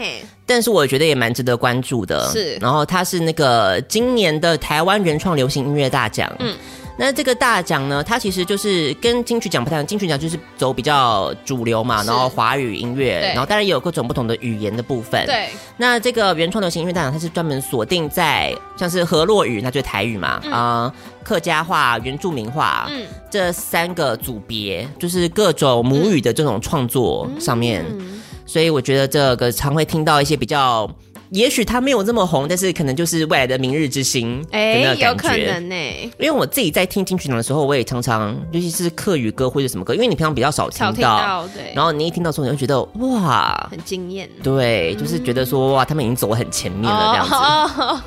[0.46, 2.30] 但是我觉得也蛮值得关注的。
[2.32, 6.32] 是，然后它是那个今年的台湾原创流行音乐大奖。
[6.40, 6.56] 嗯。
[7.00, 9.88] 那这个大奖呢，它其实就是跟金曲奖不太一样。
[9.88, 15.26] 金曲奖就是走比较主流嘛，然后华语音乐，然后当然也有各种不同的语言的部分。
[15.26, 15.48] 对。
[15.78, 27.86] 那这个原创流行音乐大奖，它是专门锁定在像是河洛语，那就是台语嘛，啊、嗯呃，客家话、原住民话，嗯，这三个组别，就是各种母语的这种创作上面。
[27.98, 30.86] 嗯、所以我觉得这个常会听到一些比较。
[31.32, 36.12] 也许他没有这么红，但是可能就是未来的明日之星，哎，有可能呢、欸。
[36.18, 41.72] 因为我自己在听金曲奖的时候，我也常常，尤其是客语歌或者什么歌，因为你平常比较少听到，听到对。
[41.76, 44.28] 然后你一听到之后，你就觉得哇，很惊艳。
[44.42, 47.36] 对，就是觉得说哇，他们已经走得很前面了这样子。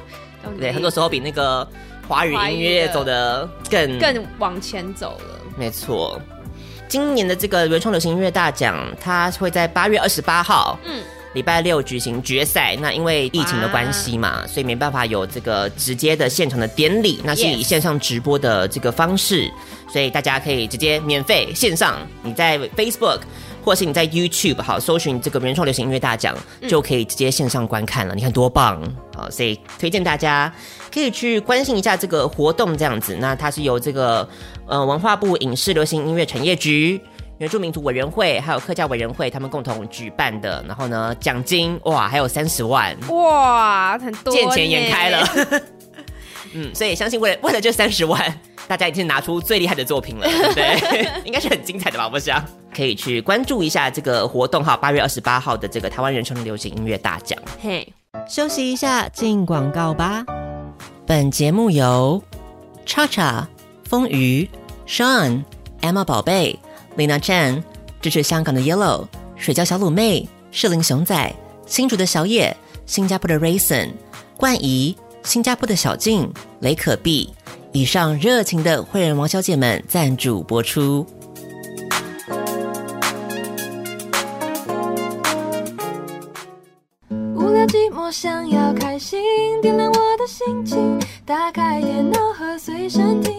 [0.45, 1.67] 哦、对，很多时候比那个
[2.09, 5.41] 华语音乐走的更更往前走了。
[5.57, 6.21] 没错，
[6.89, 10.77] 今年的这个原创流行音乐大奖，它会在八月二十八号。
[10.85, 11.01] 嗯。
[11.35, 19.51] 礼拜六举行决赛，那因为疫情的关系嘛，所以没办法有这个直接的现场的典礼，那是以线上直播的这个方式，
[19.91, 23.21] 所以大家可以直接免费线上，你在 Facebook
[23.65, 26.37] 或是你在 YouTube 好搜寻这个原创流行音乐大奖，
[26.69, 28.15] 就可以直接线上观看了。
[28.15, 28.83] 你看多棒
[29.17, 29.31] 啊！
[29.31, 30.53] 所以推荐大家
[30.93, 33.17] 可以去关心一下这个活动，这样子。
[33.21, 34.29] 那它是由这个
[34.67, 37.01] 呃文化部影视流行音乐产业局。
[37.43, 45.29] 原住民族委员会还有客家委员会，他们共同举办的，然后呢，奖金哇，还有三十万哇，很多，见钱眼开了。
[46.55, 48.33] 嗯，所以相信为了为了这三十万，
[48.69, 51.09] 大家已经拿出最厉害的作品了，对不对？
[51.27, 52.09] 应该是很精彩的吧？
[52.13, 52.41] 我想
[52.73, 57.37] 可以去关注一下这个活动哈，八月二十八号的这个台湾原创流行音乐大奖。
[57.61, 57.93] 嘿，
[58.29, 60.25] 休息一下，进广告吧。
[61.05, 62.23] 本节目由
[62.87, 63.47] Cha-Cha、
[63.89, 64.49] 风鱼、
[64.87, 65.43] Sean、
[65.81, 66.57] Emma 宝贝。
[66.97, 67.63] Lina Chan，
[68.01, 71.35] 支持香港的 Yellow，水饺小卤妹，士林熊仔，
[71.67, 73.91] 新竹的小野，新加坡的 Raisin，
[74.37, 77.33] 冠仪，新加坡的小静，雷可碧。
[77.73, 81.07] 以上热情的会员王小姐们赞助播出。
[87.09, 89.19] 无聊寂寞，想要开心，
[89.63, 93.33] 点亮我的心情，打开电脑和随身听。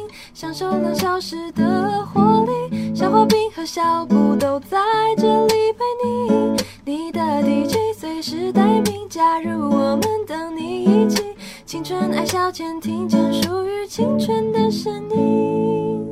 [0.43, 2.93] 享受两小时的活力。
[2.93, 4.77] 小花瓶和小布都在
[5.15, 11.23] 这里陪你，你的 DJ 随时待命，加入我们，等你一起。
[11.65, 16.05] 青春爱消遣，听见属于青春的声音。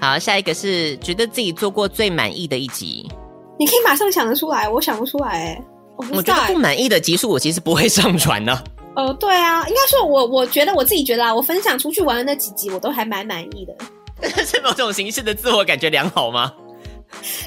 [0.00, 3.10] 好，下一个是觉得自己做过最满意的一集。
[3.58, 5.64] 你可以马上想得出来，我想不出来哎。
[5.96, 8.62] 我，我觉得不满意的集数，我其实不会上传的。
[8.96, 13.76] 哦，对啊，应该说我我觉得我自己觉得啊，我分享出去玩的那几集，我都还蛮满意的。
[14.44, 16.52] 是某种形式的自我感觉良好吗？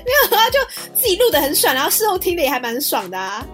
[0.06, 0.60] 没有啊，就
[0.94, 3.46] 自己录的很爽，然后事后听的也还蛮爽的啊。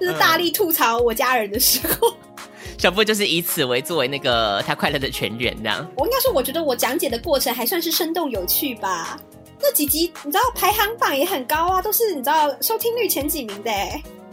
[0.00, 2.44] 就是大力吐槽我家人的时候，嗯、
[2.76, 5.88] 小布就是以此为作为那个他快乐的泉源，这样。
[5.96, 9.16] 我应该说，我觉得我讲解的过程还算是生动有趣吧。
[9.62, 13.70] 那几集你知道排行榜也很高啊，都是你知道收听率前几名的。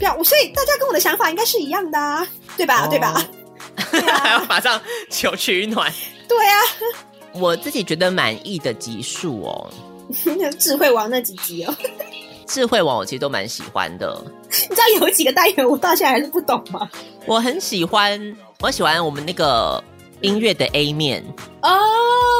[0.02, 2.86] 对啊，所以大家跟我的想法应该是一样的啊，对吧？
[2.86, 3.24] 哦、对吧？
[3.92, 5.92] 对啊、还要马上求取暖。
[6.28, 6.60] 对啊，
[7.34, 9.72] 我自己觉得满意的集数哦，
[10.60, 11.76] 智慧王那几集哦。
[12.48, 14.22] 智慧王我其实都蛮喜欢的，
[14.68, 16.90] 你知道有几个单元我到现在还是不懂吗？
[17.26, 18.20] 我很喜欢，
[18.60, 19.82] 我喜欢我们那个
[20.22, 21.24] 音乐的 A 面
[21.62, 21.80] 哦，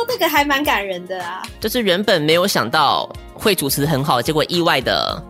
[0.08, 1.44] 那个还蛮感人的啊。
[1.62, 5.24] 就是原本没有想到会主持很好，结果意外的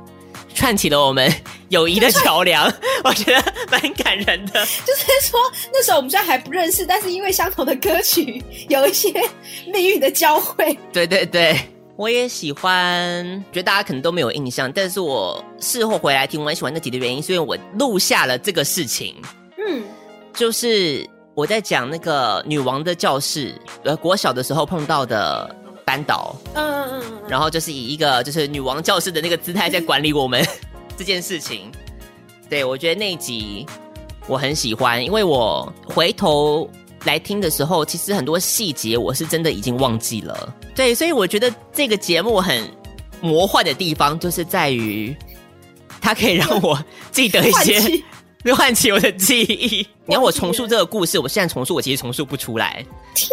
[0.53, 1.31] 串起了我们
[1.69, 2.65] 友谊的桥梁，
[3.03, 4.65] 我觉得蛮感人的。
[4.85, 5.39] 就是说
[5.73, 9.11] 那时候我们虽然还不认识，但是因为相同的歌曲有一些
[9.71, 10.77] 命运的交汇。
[10.93, 11.59] 对对对。
[11.97, 19.15] 我也喜欢，觉得大家可能都没有印象，但是我事后回来听，我很喜欢那集的原因，是因为我录下了这个事情。
[19.57, 19.83] 嗯，
[20.33, 25.55] 就是我在讲那个女王的教室，呃，国小的时候碰到的
[25.91, 26.33] 班导。
[26.53, 27.21] 嗯嗯嗯。
[27.27, 30.45] 然后就是以一个就是女王教室的那个姿态在管理我们
[30.95, 31.71] 这件事情。
[32.49, 33.65] 对，我觉得那一集
[34.27, 36.69] 我很喜欢，因为我回头。
[37.03, 40.55] 来听的时候，其实很多细节我是真的已经忘记了。
[40.75, 42.69] 对，所以我觉得这个节目很
[43.19, 45.15] 魔幻的地方，就是在于
[45.99, 46.79] 它可以让我
[47.11, 48.03] 记得一些，
[48.49, 49.85] 唤起，起我的记忆。
[50.07, 52.83] 你要我重述这个故事，我现在重述，我其实重述不出来。
[53.13, 53.29] 天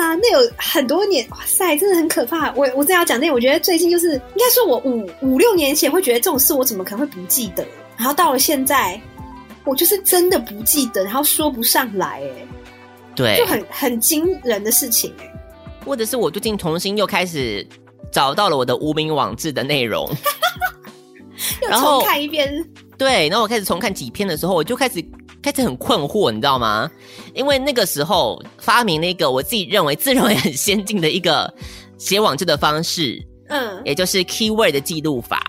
[0.00, 2.50] 哪，那有很多年，哇塞，真的很可怕。
[2.54, 7.64] 我我正要讲那，我觉得最近就是应该说，我五五六年前会觉得这种事，我怎么可能会不记得？
[7.96, 9.00] 然后到了现在，
[9.64, 12.46] 我就是真的不记得，然后说不上来，哎。
[13.14, 15.28] 对，就很很惊人的事情哎，
[15.84, 17.66] 或者是我最近重新又开始
[18.12, 20.08] 找到了我的无名网志的内容，
[21.68, 22.64] 然后重看一遍。
[22.98, 25.02] 对，然后我开始重看几篇的时候，我就开始
[25.40, 26.90] 开始很困惑，你知道吗？
[27.32, 31.52] 因为那个时候发明了一个我自己认为自认为很先进的一个
[31.96, 35.40] 写网志的方式，嗯，也就是 keyword 的记录法，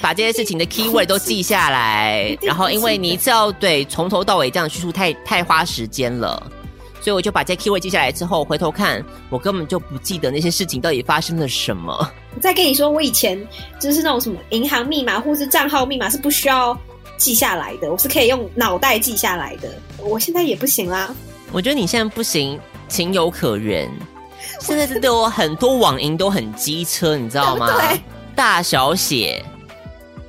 [0.00, 6.50] 把这些事情的 keyword 都记下来，然后因为你一次要对从头到尾这样叙述太太花时间了。
[6.98, 12.10] 所以我就把这 keyword 记下来之后，回头看，我根本就不记得那些事情到底发生了什么。
[12.36, 13.36] 我再跟你说，我以前
[13.80, 16.78] 就是那种什么银行密码或是账号密码是不需要
[17.16, 19.68] 记下来的，我是可以用脑袋记下来的。
[19.98, 21.12] 我现在也不行啦。
[21.50, 23.90] 我觉得你现在不行，情有可原。
[24.60, 27.66] 现在是对我很多网银都很机车，你知道吗？
[27.80, 28.00] 对，
[28.34, 29.42] 大小写。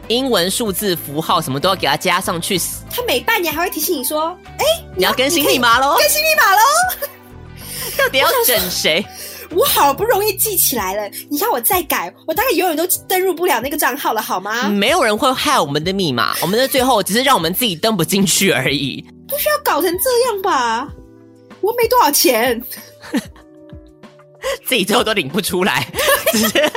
[0.08, 2.58] 英文、数字、符号什么都要给它加上去。
[2.90, 5.98] 他每半年还会提醒你说：“哎、欸，你要更新密码喽！
[5.98, 6.62] 更新密码喽！”
[8.00, 9.06] 到底要整谁？
[9.52, 14.70] 我好不容易记起来了，你要我再改，我大概永远都登入不了那个账号了，好吗？
[14.70, 19.04] 没有人会害我们的密码，我们的最后只是让我们自己登不进去而已。
[19.28, 20.88] 不需要搞成这样吧？
[21.62, 22.62] 我没多少钱，
[24.66, 25.88] 自己最后都领不出来，
[26.34, 26.72] 直接。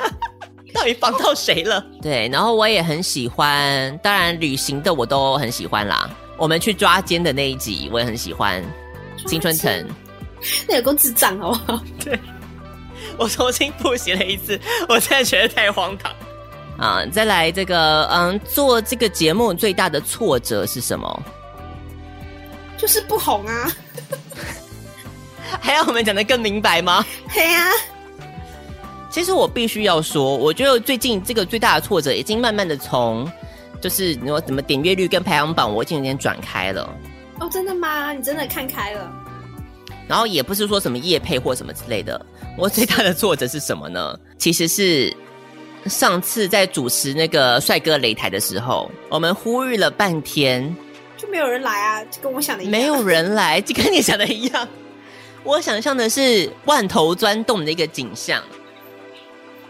[0.73, 1.85] 到底帮到谁了？
[2.01, 6.09] 对，然后我也很喜欢，当然旅行的我都很喜欢啦。
[6.39, 8.65] 我们去抓奸的那一集我也很喜欢，
[9.27, 9.85] 青春藤，
[10.69, 11.83] 那有够智障好不好？
[12.03, 12.19] 对，
[13.21, 16.11] 我重新复习了一次，我真的觉得太荒唐
[16.79, 17.05] 啊！
[17.13, 21.23] 再来这个，嗯，做这个节目最大的挫折是什么？
[22.79, 23.71] 就是不红啊！
[25.61, 27.05] 还要我们讲的更明白吗？
[27.35, 27.67] 对呀。
[29.11, 33.31] 其实我必须要说，我觉得最近这个最大的挫折已经慢慢的从，
[33.83, 36.89] 就是你说怎么点阅率跟排行榜，我已经有点转开了。
[37.41, 38.15] 哦，真的吗？
[38.15, 39.13] 你真的看开了？
[40.11, 42.21] 然后也不是说什么业配或什么之类的，
[42.59, 44.19] 我最大的挫折是什么呢？
[44.39, 45.17] 其实是
[45.87, 50.77] 上次在主持那个帅哥擂台的时候，我们呼吁了半天，
[51.17, 52.73] 就没有人来啊，就跟我想的一样。
[52.73, 54.67] 没有人来，就跟你想的一样。
[55.45, 58.43] 我想象的是万头钻洞的一个景象。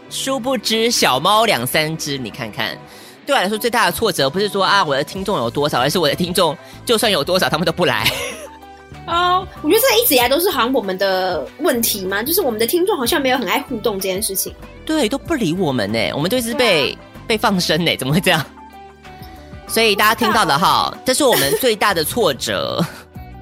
[0.09, 2.75] 殊不知，小猫两三只，你看看，
[3.27, 8.11] 对我来说最大的挫折不是说啊我的听众有多少，而是我的听众就算有多少，他们都不来。
[9.07, 14.53] 哦，我觉得这一直以来都是好像我们的问题嘛，就是我们的听众好像没有很爱互动这件事情。
[14.85, 18.45] 对，都不理我们呢，我们都一直被、啊、被放生呢，怎么会这样？
[19.67, 22.83] 所以大家听到的哈，这是我们最大的挫折。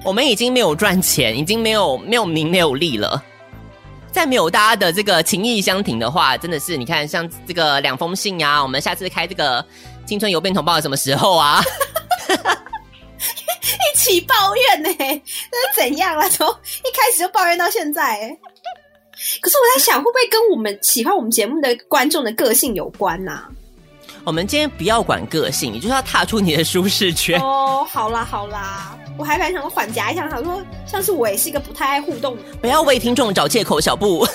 [0.02, 3.22] 我们已经没有赚钱，已经没有没有名没有利了。
[4.10, 9.64] 再没有大家的这个情谊相挺的话，真的是你看，像这个两封信呀、啊，我们下次开这个
[10.06, 11.62] 青春邮变通报什么时候啊？
[13.94, 14.88] 一起抱怨呢？
[14.98, 16.28] 那是怎样啊？
[16.28, 18.36] 从一开始就抱怨到现在。
[19.40, 23.48] 可是我在想，会不会跟我们喜欢我们节目的观众的个性有关呢、啊？
[24.24, 27.40] 我们今天不要管个性，你就是要踏出你的舒适圈。
[27.40, 28.96] 哦，好啦好啦。
[29.18, 32.36] 我还蛮想反夹一下，想说像是我也是一个不太爱互动。
[32.60, 34.26] 不要为听众找借口，小布。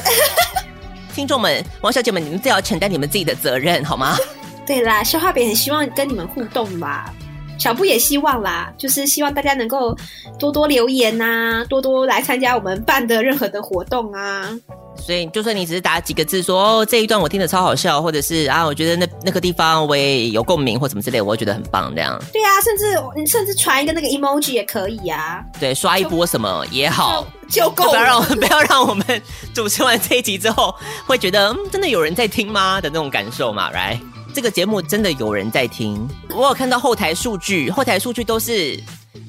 [1.16, 4.16] 听众们，王小姐们，你们自己要承担你们自己的责任，好吗？
[4.68, 7.12] 对啦，消化饼很希望跟你们互动吧，
[7.58, 9.96] 小布也希望啦，就是希望大家能够
[10.38, 14.50] 多多留言啊，多多来参加我们办的任何的活动啊。
[14.98, 22.18] 所以，就算你只是打几个字说哦，这一段我听得超好笑，或者是啊，我觉得那那个地方我也有共鸣或什么之类，我会觉得很棒这样。
[22.32, 25.44] 对啊，甚至你甚至传一个那个 emoji 也可以啊。
[25.60, 27.92] 对，刷一波什么也好，就够了。
[27.92, 29.06] 不要让 不要让我们
[29.54, 30.74] 主持完这一集之后，
[31.06, 34.00] 会觉得嗯，真的有人在听吗的那种感受嘛？Right？
[34.36, 36.06] 这个节目真的有人在听。
[36.30, 38.78] 我有看到后台数据，后台数据都是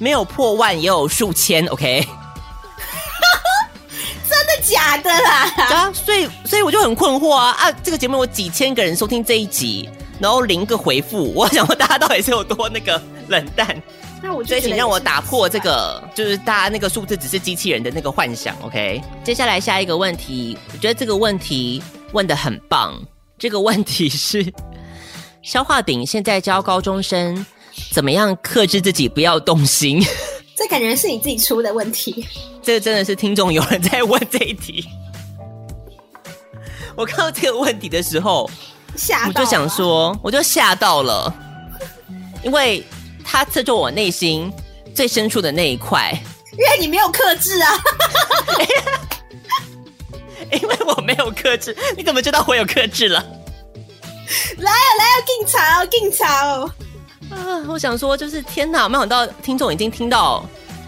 [0.01, 1.65] 没有破万，也有数千。
[1.67, 2.01] OK
[4.29, 4.67] 真的。
[4.67, 5.49] 假的啦！
[5.59, 7.71] 啊，所以所以我就很困惑啊啊！
[7.85, 9.89] 这个节目有几千个人收听这一集，
[10.19, 13.81] 然后零个回复，我想问大家到底是有多那个冷淡？
[14.21, 18.57] 那我所以请让我打破这个，就是大家那个数字只是机器人的那个幻想。
[18.63, 21.81] OK，接下来下一个问题，我觉得这个问题
[22.13, 23.01] 问的很棒。
[23.39, 24.53] 这个问题是：
[25.47, 27.47] 消化饼现在教高中生
[27.93, 30.05] 怎么样克制自己不要动心？
[30.57, 32.27] 这感觉是你自己出的问题。
[32.61, 34.89] 这真的是听众有人在问这一题。
[36.97, 38.51] 我看到这个问题的时候，
[38.97, 41.33] 吓到，我就想说，我就吓到了，
[42.43, 42.85] 因为
[43.25, 44.53] 他刺中我内心
[44.97, 46.13] 最深处的那一块。
[46.55, 47.71] 因为你没有克制啊！
[50.51, 53.25] 因为我没有克制，你怎么知道我有克制了？
[54.59, 56.71] 来 啊来啊，劲吵劲吵！
[57.31, 60.45] 啊，我想说，就是天哪，没想到听众已经听到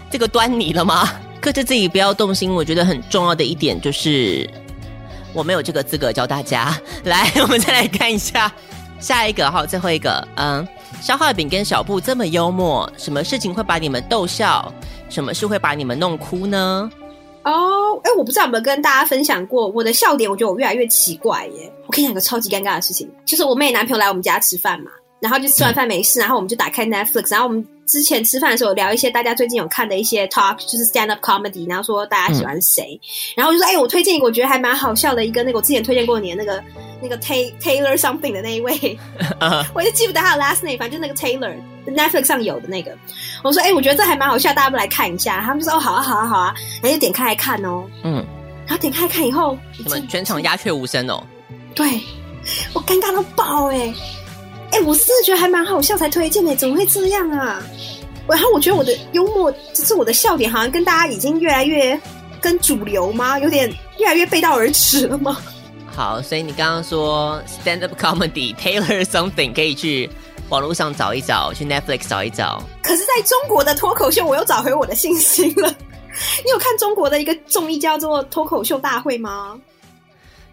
[0.09, 1.09] 这个端倪了吗？
[1.41, 4.49] 克制自己不要动心，我觉得很重要的一点就是，
[5.33, 6.77] 我没有这个资格教大家。
[7.05, 8.51] 来，我们再来看一下
[8.99, 10.67] 下一个，哈，最后一个，嗯，
[11.01, 14.71] 消化饼跟小布这么幽默，什么事情会把你们逗笑？
[15.09, 16.91] 什么事会把你们弄哭呢？
[17.43, 21.71] 哦，哎，我不知道有没有跟大家分享过我的笑点，我觉得我越来越奇怪耶。
[21.87, 24.91] 我跟你讲个超级尴尬的事情，就是我妹男朋友来我们家吃饭嘛。
[25.19, 33.03] 然后就吃完饭没事，嗯、然后我们就打开 Netflix，然后我们之前吃饭的时候聊一些大家最近有看的一些 talk，就是 stand up comedy，然后说大家喜欢谁，嗯、
[33.37, 36.63] 然后我就说，哎，我推荐一个我觉得还蛮好笑的一个，那个我之前推荐过你的那个
[37.01, 38.71] 那个 Taylor something 的那一位
[39.39, 39.65] ，uh.
[39.75, 41.53] 我就记不得他的 last name，反正就那个 Taylor
[41.85, 42.97] Netflix 上有的那个，
[43.43, 45.41] 我说，哎，我觉得这还蛮好笑，大家不来看一下？
[45.41, 48.25] 他们就说，哦，好啊，好啊，好啊，然后就点开来看哦，嗯，
[48.65, 51.21] 然后点开来看以后，什么全场鸦雀无声哦，
[51.75, 51.99] 对，
[52.73, 53.93] 我尴尬到爆哎、欸。
[54.71, 57.61] 哎、欸，我是觉得还蛮好笑才推荐的，怎么会这样啊？
[58.27, 61.99] 然后我觉得我的幽默，就是我的笑点，好像跟大家已经越来越
[62.39, 63.39] 跟主流吗？
[63.39, 63.67] 有点
[63.97, 65.37] 越来越背道而驰了吗？
[65.91, 70.09] 好，所以你刚刚说 stand up comedy Taylor something 可以去
[70.49, 72.61] 网络上找一找，去 Netflix 找一找。
[72.83, 75.67] 可是在中国的脱口秀，我又找回我的信心了。
[76.45, 79.59] 你有看中国的一个综艺叫做《脱口秀大会》吗？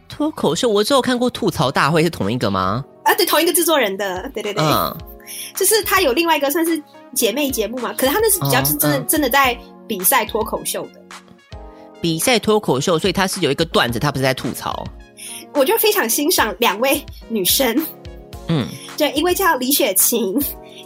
[0.08, 2.84] 脱口秀，我只有看过吐槽大会，是同一个吗？
[3.07, 4.94] 啊，对，同一个制作人的，对对对，嗯，
[5.54, 6.82] 就是他有另外一个算是
[7.14, 11.00] 姐妹节目嘛，可是他那是比较是真的、真的在比赛脱口秀的，
[12.00, 14.84] 比赛脱口秀，所以他是有一个段子，他不是在吐槽。
[15.54, 17.74] 我就非常欣赏两位女生，
[18.48, 20.36] 嗯，就一位叫李雪琴，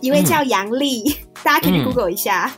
[0.02, 2.52] 一位叫杨丽，嗯、大家可以去 Google 一下，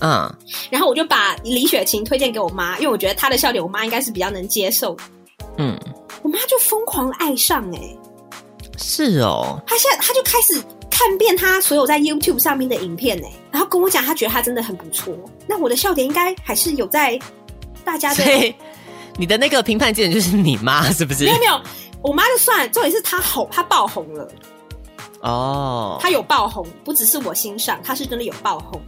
[0.00, 0.30] 嗯，
[0.70, 4.96] 然后我就把李雪琴推荐给我妈，因为我觉得她的笑点我妈应该是比较能接受，
[5.56, 5.76] 嗯，
[6.22, 7.98] 我妈就疯狂爱上哎、欸。
[8.76, 15.14] 是哦，他现在他就开始看遍他所有在 YouTube 上面的影片呢，然后跟我讲，他觉得他真的很不错。
[15.46, 17.18] 那我的笑点应该还是有在
[17.84, 18.24] 大家的。
[18.24, 18.54] 对，
[19.16, 21.24] 你的那个评判基准就是你妈是不是？
[21.24, 21.60] 没有没有，
[22.02, 24.28] 我妈就算，重点是她红，她爆红了。
[25.20, 28.80] 哦，她有爆红，不只是我欣赏，她是真的有爆红。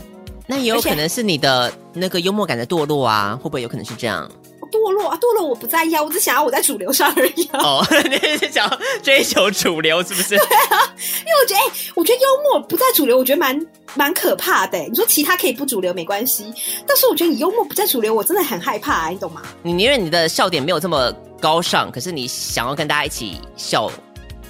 [0.46, 4.30] 那也有可能是你的那个幽默感的堕落啊，会不会有可能是这样？
[4.78, 7.60] 对堕落啊，堕落我不在意啊，我只想要我在主流上而已啊。
[7.60, 10.36] 哦， 你是想要追求主流是不是？
[10.36, 14.78] 对啊，因为我觉得，哎、欸，我觉得幽默不在主流，我觉得蛮蛮可怕的。
[14.78, 16.52] 你说其他可以不主流没关系，
[16.86, 19.42] 但是我觉得你幽默不在主流，我真的很害怕、啊，你懂吗？
[19.62, 23.90] 你宁愿你的笑点没有这么高尚，可是你想要跟大家一起笑，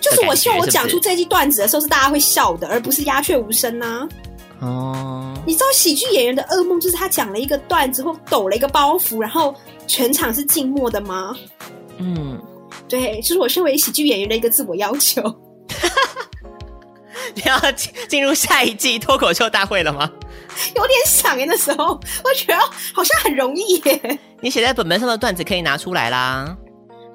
[0.00, 4.08] 就是我希望我讲出这句段子的时候是大家会笑的，而不是鸦雀无声呢、啊。
[4.60, 9.54] 哦，你知道喜剧演员的噩梦就是他讲了一个段子或抖了一个包袱，然后
[9.86, 11.36] 全场是静默的吗？
[11.98, 12.40] 嗯，
[12.88, 15.22] 对，就是我身为喜剧演员的一个自我要求。
[17.34, 20.10] 你要进进入下一季脱口秀大会了吗？
[20.74, 22.58] 有点想耶，那时候我觉得
[22.92, 24.18] 好像很容易耶。
[24.40, 26.56] 你写在本本上的段子可以拿出来啦。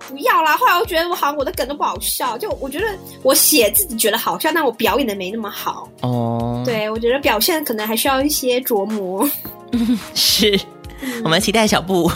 [0.10, 0.58] 不要啦！
[0.58, 2.86] 后来我觉得我好像我的梗都不好笑，就我觉得
[3.22, 6.62] 我写自己觉得好笑，但我表演的没那么好哦。
[6.66, 9.30] 对，我觉得表现可能还需要一些琢磨。
[10.14, 10.60] 是，
[11.24, 12.12] 我们期待小布。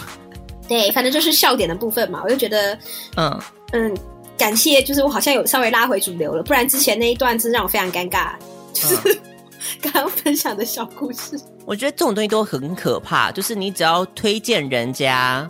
[0.67, 2.77] 对，反正就是笑点的部分嘛，我就觉得，
[3.15, 3.97] 嗯嗯，
[4.37, 8.31] 感谢，就是我好像有稍微拉回主流了，不然之前那一段真让我非常尴尬。
[8.73, 9.19] 就是
[9.81, 15.49] 刚刚分享的小故事，我觉得这种东西都很可怕，就是你只要推荐人家。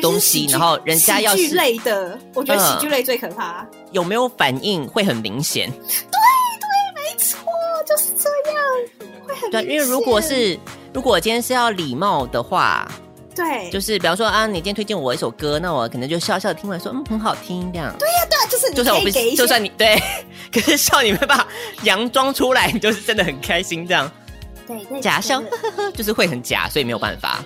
[0.00, 3.66] 东西，然后人家要喜剧类的，我觉得喜剧类最可怕。
[3.92, 5.70] 有没有反应会很明显？
[5.70, 7.38] 对对，没错，
[7.86, 8.62] 就是这样，
[9.26, 9.50] 会很明显。
[9.50, 10.58] 对，因为如果是
[10.92, 12.90] 如果今天是要礼貌的话，
[13.34, 17.94] 对，就是比方说啊，你今天推荐我一首歌，那我可能就笑笑的听完说，嗯，很好听这样。
[17.98, 20.00] 对呀、啊，对、啊，就是就算我不，就算你对，
[20.52, 21.46] 可是笑你没办法
[21.82, 24.10] 佯装出来，你就是真的很开心这样。
[24.66, 27.42] 对，对假笑呵呵 就是会很假，所以没有办法。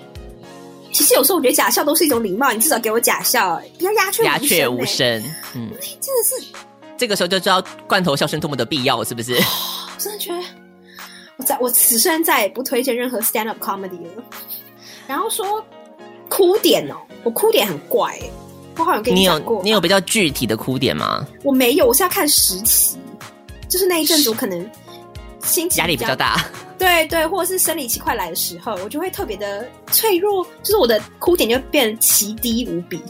[0.95, 5.21] 其实有时候我觉得假笑都是一种礼貌，你至少给我假笑，不要鸦雀鸦雀无声。
[5.57, 5.69] 嗯，
[6.01, 6.47] 真的是
[6.97, 9.35] 这个时候就知道罐头笑声多么的必要，是不是？
[9.35, 10.41] 我真的觉得，
[11.37, 14.23] 我在我此生再也不推荐任何 stand up comedy 了。
[15.09, 15.63] 然后说
[16.29, 18.17] 哭点哦，我哭点很怪，
[18.79, 21.27] 我好像跟你讲过，你有你有比较具体的哭点吗？
[21.43, 22.97] 我没有，我是要看时期，
[23.69, 24.65] 就是那一阵子我可能
[25.45, 26.45] 心情压力比较大。
[26.77, 33.01] 对对，或者是生理期快来的时候，我就会特别的脆弱，就是我的哭点就变奇低无比。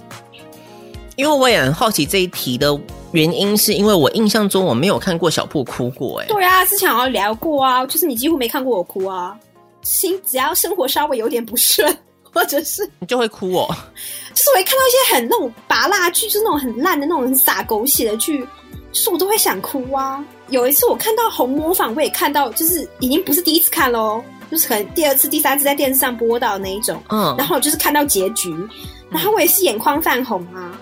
[1.16, 2.78] 因为我也很好奇这一题的
[3.12, 6.20] 原因，是因为我印象中我没有看过小布哭过。
[6.20, 9.37] 哎，对啊，之前好像聊过啊，就是你几乎没看过我哭啊。
[9.82, 11.97] 心只要生活稍微有点不顺，
[12.32, 13.68] 或者是你就会哭哦。
[14.35, 18.47] 就是我会看到一些很那种拔蜡剧，就是那种很烂的那种很洒狗血的剧。
[18.91, 20.24] 就是我都会想哭啊！
[20.51, 27.03] 有一次我看到《红模仿》，我也看到，就是已经不是第一次看喽，就是可能第二次、第三次在电视上播到那一种。
[27.09, 28.55] 嗯，然后就是看到结局，
[29.11, 30.78] 然后我也是眼眶泛红啊。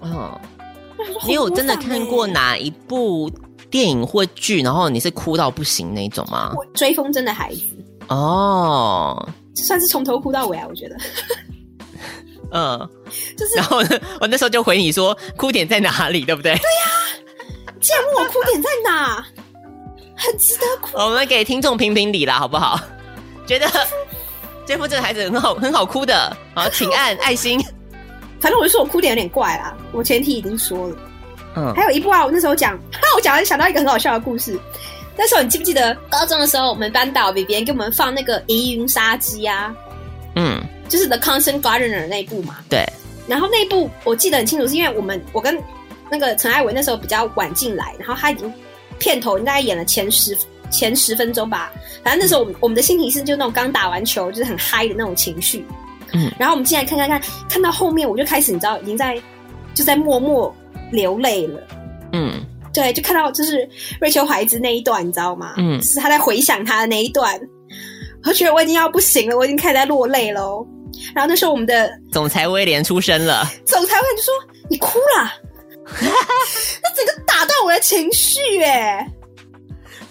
[0.00, 0.40] 嗯，
[1.26, 3.30] 你有真的看过哪一部
[3.70, 6.52] 电影或剧，然后你是哭到不行那种吗？
[6.56, 7.62] 我追风筝的孩子。
[8.08, 10.96] 哦，算是从头哭到尾啊，我觉得。
[12.50, 12.88] 嗯，
[13.36, 13.56] 就是。
[13.56, 16.54] 然后呢，我那时候就回你说，哭点在哪里，对不对？
[16.54, 17.27] 对呀。
[17.88, 19.24] 芥末哭点在哪？
[20.14, 20.98] 很值得哭。
[20.98, 22.78] 我们给听众评评理啦，好不好？
[23.46, 23.66] 觉得
[24.66, 26.36] 这部这个孩子很好，很好哭的。
[26.54, 27.58] 好，请按爱心。
[28.40, 29.76] 反正我就说我哭点有点怪啦。
[29.92, 30.96] 我前提已经说了。
[31.56, 31.72] 嗯。
[31.74, 34.58] 还有一部啊，我那时候讲，哈， 我讲完想到一个很好笑的故事。
[35.16, 39.74] 那时候你记不记得高中的时候，我们班导比别人给我们放那个《疑云杀机》啊？
[40.34, 40.60] 嗯。
[40.88, 42.56] 就是《The Constant Gardener》那一部嘛。
[42.68, 42.84] 对。
[43.28, 45.56] 然后那一部我记得很清楚，是因为我们我跟。
[46.10, 48.52] 那个陈艾伟那时候比较晚进来，然后他已经
[48.98, 50.36] 片头应该演了前十
[50.70, 51.72] 前十分钟吧。
[52.02, 55.64] 反正那时候我们我们的心情是就那种刚打完球就是很嗨的那种情绪。
[56.12, 59.20] 嗯，然后我们进来看看看，看到后面我就开始你知道已经在
[59.74, 60.54] 就在默默
[60.90, 61.60] 流泪了。
[62.12, 62.42] 嗯，
[62.72, 63.68] 对，就看到就是
[64.00, 65.52] 瑞秋怀子那一段，你知道吗？
[65.58, 67.38] 嗯，是他在回想他的那一段，
[68.24, 70.66] 我觉得我已经要不行了，我已经开始在落泪喽。
[71.14, 74.32] 然后那时候我们的总裁威廉出生了，总裁威廉就说
[74.70, 75.30] ：“你哭了。”
[76.00, 79.06] 那整个打断我的情绪哎！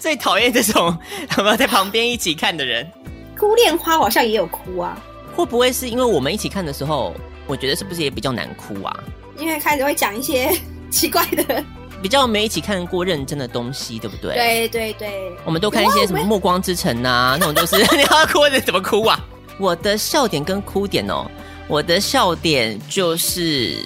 [0.00, 0.96] 最讨厌这种
[1.36, 2.88] 有没有在旁边一起看的人？
[3.36, 5.00] 哭恋花好像也有哭啊，
[5.34, 7.14] 会不会是因为我们一起看的时候，
[7.46, 9.04] 我觉得是不是也比较难哭啊？
[9.38, 10.50] 因为开始会讲一些
[10.90, 11.64] 奇怪的，
[12.02, 14.34] 比较没一起看过认真的东西，对不对？
[14.34, 19.18] 对对对，我们都看一些什么《暮光之城》啊，那种就是 你要哭你怎么哭啊？
[19.58, 21.28] 我的笑点跟哭点哦，
[21.66, 23.84] 我的笑点就是。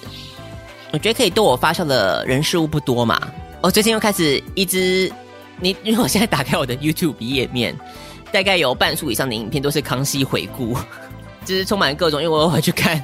[0.93, 3.21] 我觉得可以逗我发笑的人事物不多嘛。
[3.63, 5.11] 我最近又开始一直，
[5.59, 7.75] 你因为我现在打开我的 YouTube 页面，
[8.31, 10.77] 大概有半数以上的影片都是康熙回顾，
[11.47, 12.97] 就是充满各种，因为我会去看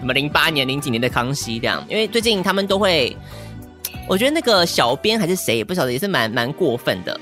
[0.00, 1.84] 什么零八年、零几年的康熙这样。
[1.88, 3.14] 因为最近他们都会，
[4.08, 7.20] 我觉得那个小编还是谁也不晓得，也是蛮蛮过分的，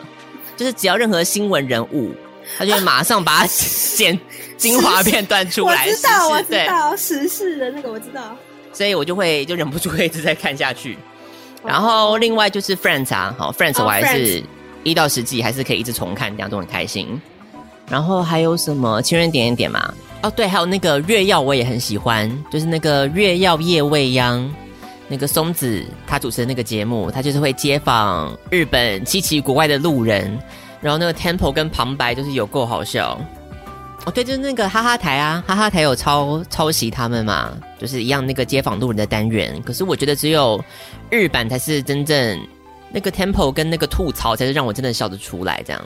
[0.57, 2.13] 就是只要任何新闻人物
[2.59, 3.47] 他就会马上把它
[3.97, 4.19] 剪
[4.59, 5.87] 精华片段出来。
[5.87, 8.37] 我知道，我知道，时事的那个我知道。
[8.73, 10.99] 所以我就会就忍不住会一直在看下去。
[11.65, 14.43] 然后另外就是 Friends 啊，好 Friends 我还是
[14.83, 17.21] 一到十季还是可以一直重看，这样都很开心。
[17.89, 19.95] 然后还有什么情人点点点嘛？
[20.23, 24.53] 哦对，还有那个月曜我也很喜欢，就是那个月曜夜未央，
[25.09, 30.39] 那个松子他主持的那个节目，他就是会街访日本稀奇古怪的路人，
[30.81, 33.21] 然后那个 Temple 跟旁白就是有够好笑。
[34.05, 39.63] 哦对，就是那个哈哈台啊，哈哈台有抄抄袭他们嘛，就是一样那个街访路人的单元。
[39.63, 40.63] 可是我觉得只有
[41.09, 42.41] 日版才是真正
[42.91, 45.81] 那个 Temple 跟那个吐槽才是让我真的笑得出来这样。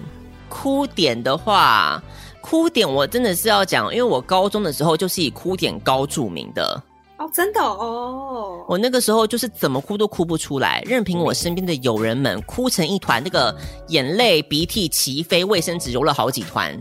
[0.49, 2.03] 哭点的话，
[2.41, 6.83] 哭点我真的是要讲，因为我高中的时候就是以哭点高著名的
[7.19, 8.64] 哦，真的哦。
[8.67, 13.55] 我那个时候就是怎么哭都哭不出来，任凭我身边的友人们哭成一团，那个
[13.89, 16.75] 眼泪鼻涕齐飞，卫生纸揉了好几团，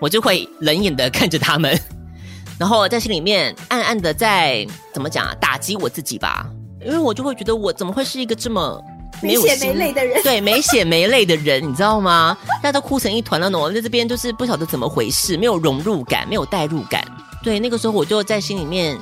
[0.00, 1.78] 我就会冷眼的看着他们，
[2.58, 6.46] 然后在心里面暗暗的在怎么讲啊，打击我自己吧，
[6.84, 8.82] 因为我就会觉得我怎么会是一个这么。
[9.20, 12.38] 没血没泪的人，对，没血没泪的人，你知道吗？
[12.62, 13.58] 大家都哭成一团了呢。
[13.58, 17.04] 我在这边就是不晓得怎么回事，没有融入感，没有代入感。
[17.42, 18.96] 对，那个时候我就在心里面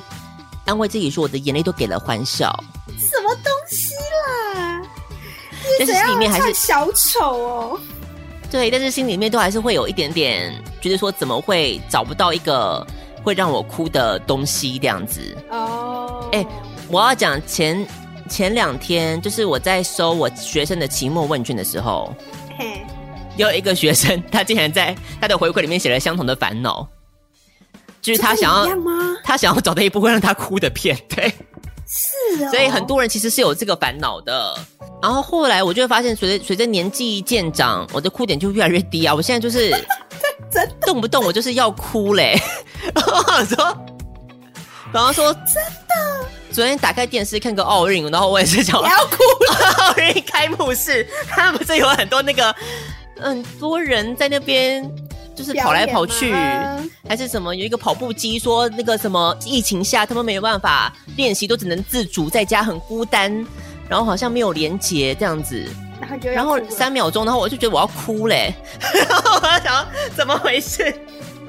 [0.64, 2.50] 安慰自己说，我的眼泪都给了欢笑。
[2.96, 3.92] 什么东西
[4.26, 4.80] 啦？
[5.78, 7.80] 但是心里面还是小丑哦。
[8.50, 12.86] 对，但是心里面都还是会有一点点觉得说，怎么会找不到一个
[13.22, 15.20] 会让我哭的东西这样子？
[15.50, 16.46] 哦，哎，
[16.88, 17.86] 我要讲前。
[18.28, 22.12] 前两天就是我在收我学生的期末问卷的时候，
[22.58, 22.84] 嘿，
[23.36, 26.88] 有一个学生，他竟然在他的回馈里面写了相同的烦恼，
[28.02, 28.66] 就是他想要
[29.22, 31.32] 他想要找到一部会让他哭的片，对，
[31.86, 34.58] 是啊，所以很多人其实是有这个烦恼的。
[35.02, 39.14] 然后后来我就会发现，随着随着年纪渐长，我的哭点就越来越低啊！
[39.14, 39.70] 我现在就是
[40.50, 42.40] 真动不动我就是要哭嘞，
[42.94, 43.78] 然后说，
[44.92, 45.54] 然后说真
[45.88, 46.26] 的。
[46.52, 49.16] 昨天打开电视看个奥运，然后我也是想要哭。
[49.78, 52.54] 奥运开幕式，他们不是有很多那个
[53.20, 54.90] 很多人在那边，
[55.34, 56.32] 就是跑来跑去，
[57.08, 57.54] 还是什么？
[57.54, 63.32] 有一个跑步机，说那个什么疫情下他们没有办法练习，都只能自主在家，很孤单，
[63.88, 65.64] 然后好像没有连接这样子。
[66.22, 68.54] 然后三秒钟，然后我就觉得我要哭嘞，
[69.08, 70.94] 然后我要想怎么回事？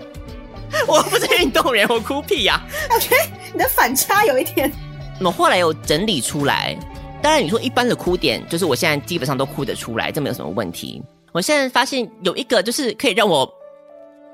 [0.87, 2.61] 我不是运动员，我哭屁呀！
[2.93, 3.15] 我觉得
[3.53, 4.71] 你的反差有一点。
[5.19, 6.77] 我后来有整理出来，
[7.21, 11.01] 当然你说一般的哭点，就是我现在基本上都哭得出来，这没有什么问题。
[11.31, 13.49] 我现在发现有一个就是可以让我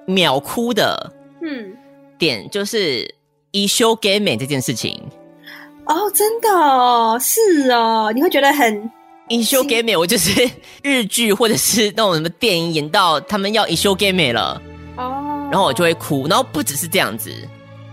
[0.05, 1.73] 秒哭的，嗯，
[2.17, 3.13] 点就是
[3.51, 5.01] 一休 game 这件事情。
[5.85, 8.89] 哦，真的哦，是哦，你会觉得很
[9.27, 10.49] 一休 game，我就是
[10.81, 14.61] 日剧或者是那种什么电影演到他们要一休 game 了，
[14.95, 17.31] 哦，然后我就会哭，然后不只是这样子。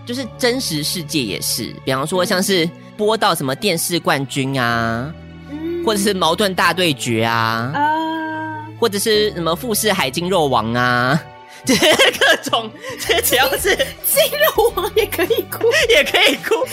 [0.03, 5.13] 就是真实世界也是，比方说像是播到什么电视冠军啊，
[5.51, 8.67] 嗯、或者是矛盾大对决啊，啊。
[8.79, 11.21] 或者是什么富士海筋肉王啊，
[11.65, 14.23] 各种，这只要是 筋
[14.55, 16.65] 肉王也可以哭，也可以哭，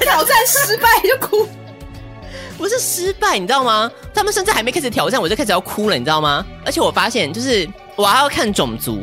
[0.00, 1.48] 挑战失败就哭，
[2.58, 3.90] 不是失败，你知道吗？
[4.14, 6.44] 他们甚至还没开始挑战，我就开始要哭了，你知道吗？
[6.64, 9.00] 而且我发现，就是我还要看种族。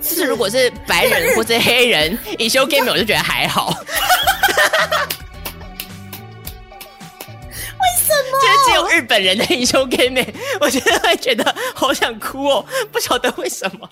[0.00, 3.68] 就是如果是白人或是黑人，一休 game 我就觉得还好。
[7.80, 8.38] 为什么？
[8.40, 10.24] 就是只有日本人的以修 game，
[10.60, 13.90] 我觉得会觉得好想哭哦，不晓得为什么。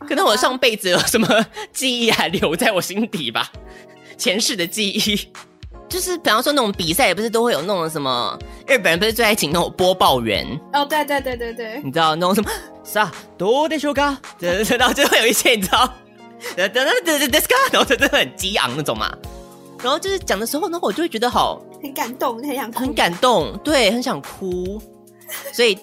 [0.00, 3.50] 可能我上辈子有什么记忆还留在我心底吧，
[4.18, 5.28] 前世的记忆。
[5.88, 8.36] 就是比方说那种比赛，也不是都会有那种什么
[8.66, 12.50] 日本人不是最爱请那种播报员哦，对对对对对，你知道那种什么
[12.82, 15.86] 啥多的修嘎， 然后就会有一些你知道，
[16.56, 17.42] 等等等等等
[17.72, 19.16] 然后就真的很激昂那种嘛。
[19.80, 24.82] 然后就是讲的时候，然后我就会觉得好很感动，很想哭很感动，对，很想哭，
[25.52, 25.78] 所以。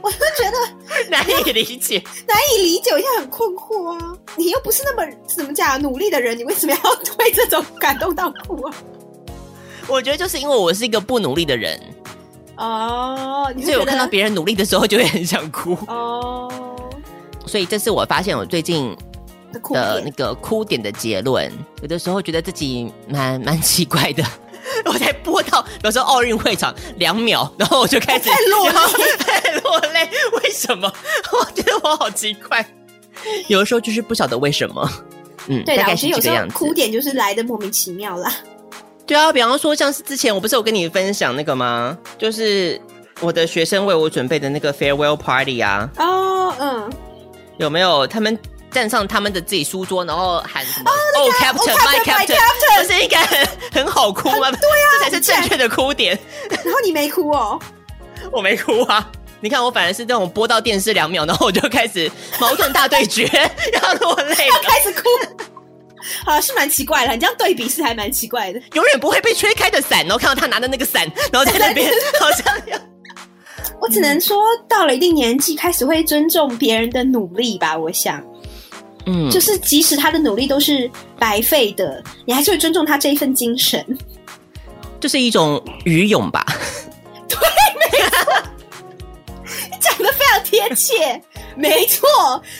[0.00, 0.56] 我就觉得
[1.10, 4.16] 难以理解， 难以理解，我现在很困惑啊！
[4.36, 8.74] 你又不是那么怎么讲努力的人，你为什么要 对这种感动到哭啊？
[9.88, 11.80] 我觉得就是因为我是一个不努力的人
[12.56, 16.50] 哦，所以我看到别人努力的时候就会很想哭哦。
[17.46, 18.96] 所以这是我发现我最近
[19.52, 21.50] 的那个哭点的结论，
[21.82, 24.22] 有的时候觉得自己蛮蛮奇怪的。
[24.84, 30.08] 我才播到，比如说奥运会场两秒，然后我就开始落泪，落泪。
[30.42, 30.92] 为什么？
[31.32, 32.64] 我觉得我好奇怪。
[33.48, 34.90] 有的时候就是不晓得为什么。
[35.48, 36.54] 嗯，对的，大概是这个样子。
[36.54, 38.32] 有时候哭点就是来的莫名其妙啦。
[39.06, 41.98] 对啊，比方说像是之前我不是有跟你分享那个吗？
[42.16, 42.80] 就是
[43.20, 45.88] 我的学生为我准备的那个 farewell party 啊。
[45.98, 46.92] 哦，嗯
[47.58, 48.36] 有没有他们
[48.72, 52.38] 站上他们的自己书桌，然后喊什么？Oh, oh Captain, my Captain，
[52.76, 54.50] 这是应该很很好哭吗？
[54.50, 56.18] 对啊，这才是正确的哭点。
[56.48, 57.60] 然后你没哭哦？
[58.32, 59.10] 我没哭啊。
[59.40, 62.10] 你看，我反而是这种播到电视两秒，然后我就开始
[62.40, 63.26] 矛盾大对决，
[63.72, 65.02] 然后落泪，要开始哭。
[66.24, 68.60] 好，是蛮奇怪的，你这样对比是还蛮奇怪的。
[68.74, 72.78] 永远不会被吹开的伞，然后看到他拿的那个伞，然后在那边 好像要……
[73.80, 77.76] 我只能说，到了一定年纪，开始会尊重别人的努力吧。
[77.76, 78.22] 我想，
[79.06, 83.84] 嗯，就是即使他的努力都是白费的，你还是会尊重他这一份精神，
[85.00, 86.44] 就是一种愚勇吧。
[87.28, 87.38] 对，
[87.78, 88.42] 没错。
[89.80, 91.20] 讲的非常贴切，
[91.56, 92.08] 没错，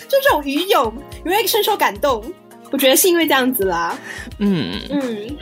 [0.09, 0.93] 就这种愚勇，
[1.25, 2.23] 你会深受感动。
[2.71, 3.99] 我觉得是因为这样子啦，
[4.39, 5.37] 嗯嗯，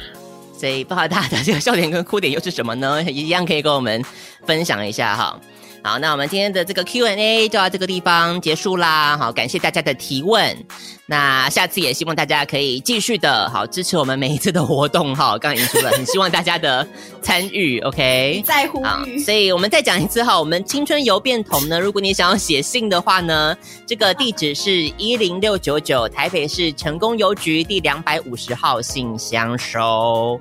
[0.58, 3.02] 所以不知道大家的这个笑点跟哭点又是什么呢？
[3.04, 4.04] 一样可以跟我们
[4.44, 5.40] 分享一下哈。
[5.82, 9.16] 好，那我们今天的这个 Q&A 就到这个地方结束啦。
[9.16, 10.54] 好，感谢大家的提问。
[11.06, 15.36] 那下次也希望大家可以继续的好支持我们每一次的活动哈。
[15.40, 16.86] 刚刚已经说了，很希望大家的
[17.22, 18.42] 参与，OK？
[18.46, 19.18] 在呼吁。
[19.20, 23.56] 所以我们再讲一次哈，我们青春邮便桶呢，如果你想要写信的话呢，
[23.86, 30.38] 这个地址是一零六九九台北市成功邮局第两百五十号信箱收。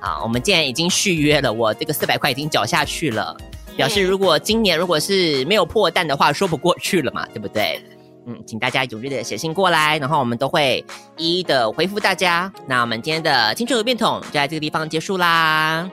[0.00, 3.36] 好，我们既然已经续约了，我这个四百块已经缴下去了。
[3.78, 7.80] 表示如果今年如果是没有破蛋的话，说不过去了嘛，对不对？
[8.26, 10.84] 嗯，请大家踊跃的写信过来，然后我们都会
[11.16, 12.52] 一一的回复大家。
[12.66, 15.88] 那我们今天的青春有变桶就在这个地方结束啦，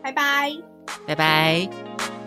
[0.00, 0.52] 拜拜，
[1.04, 2.19] 拜拜。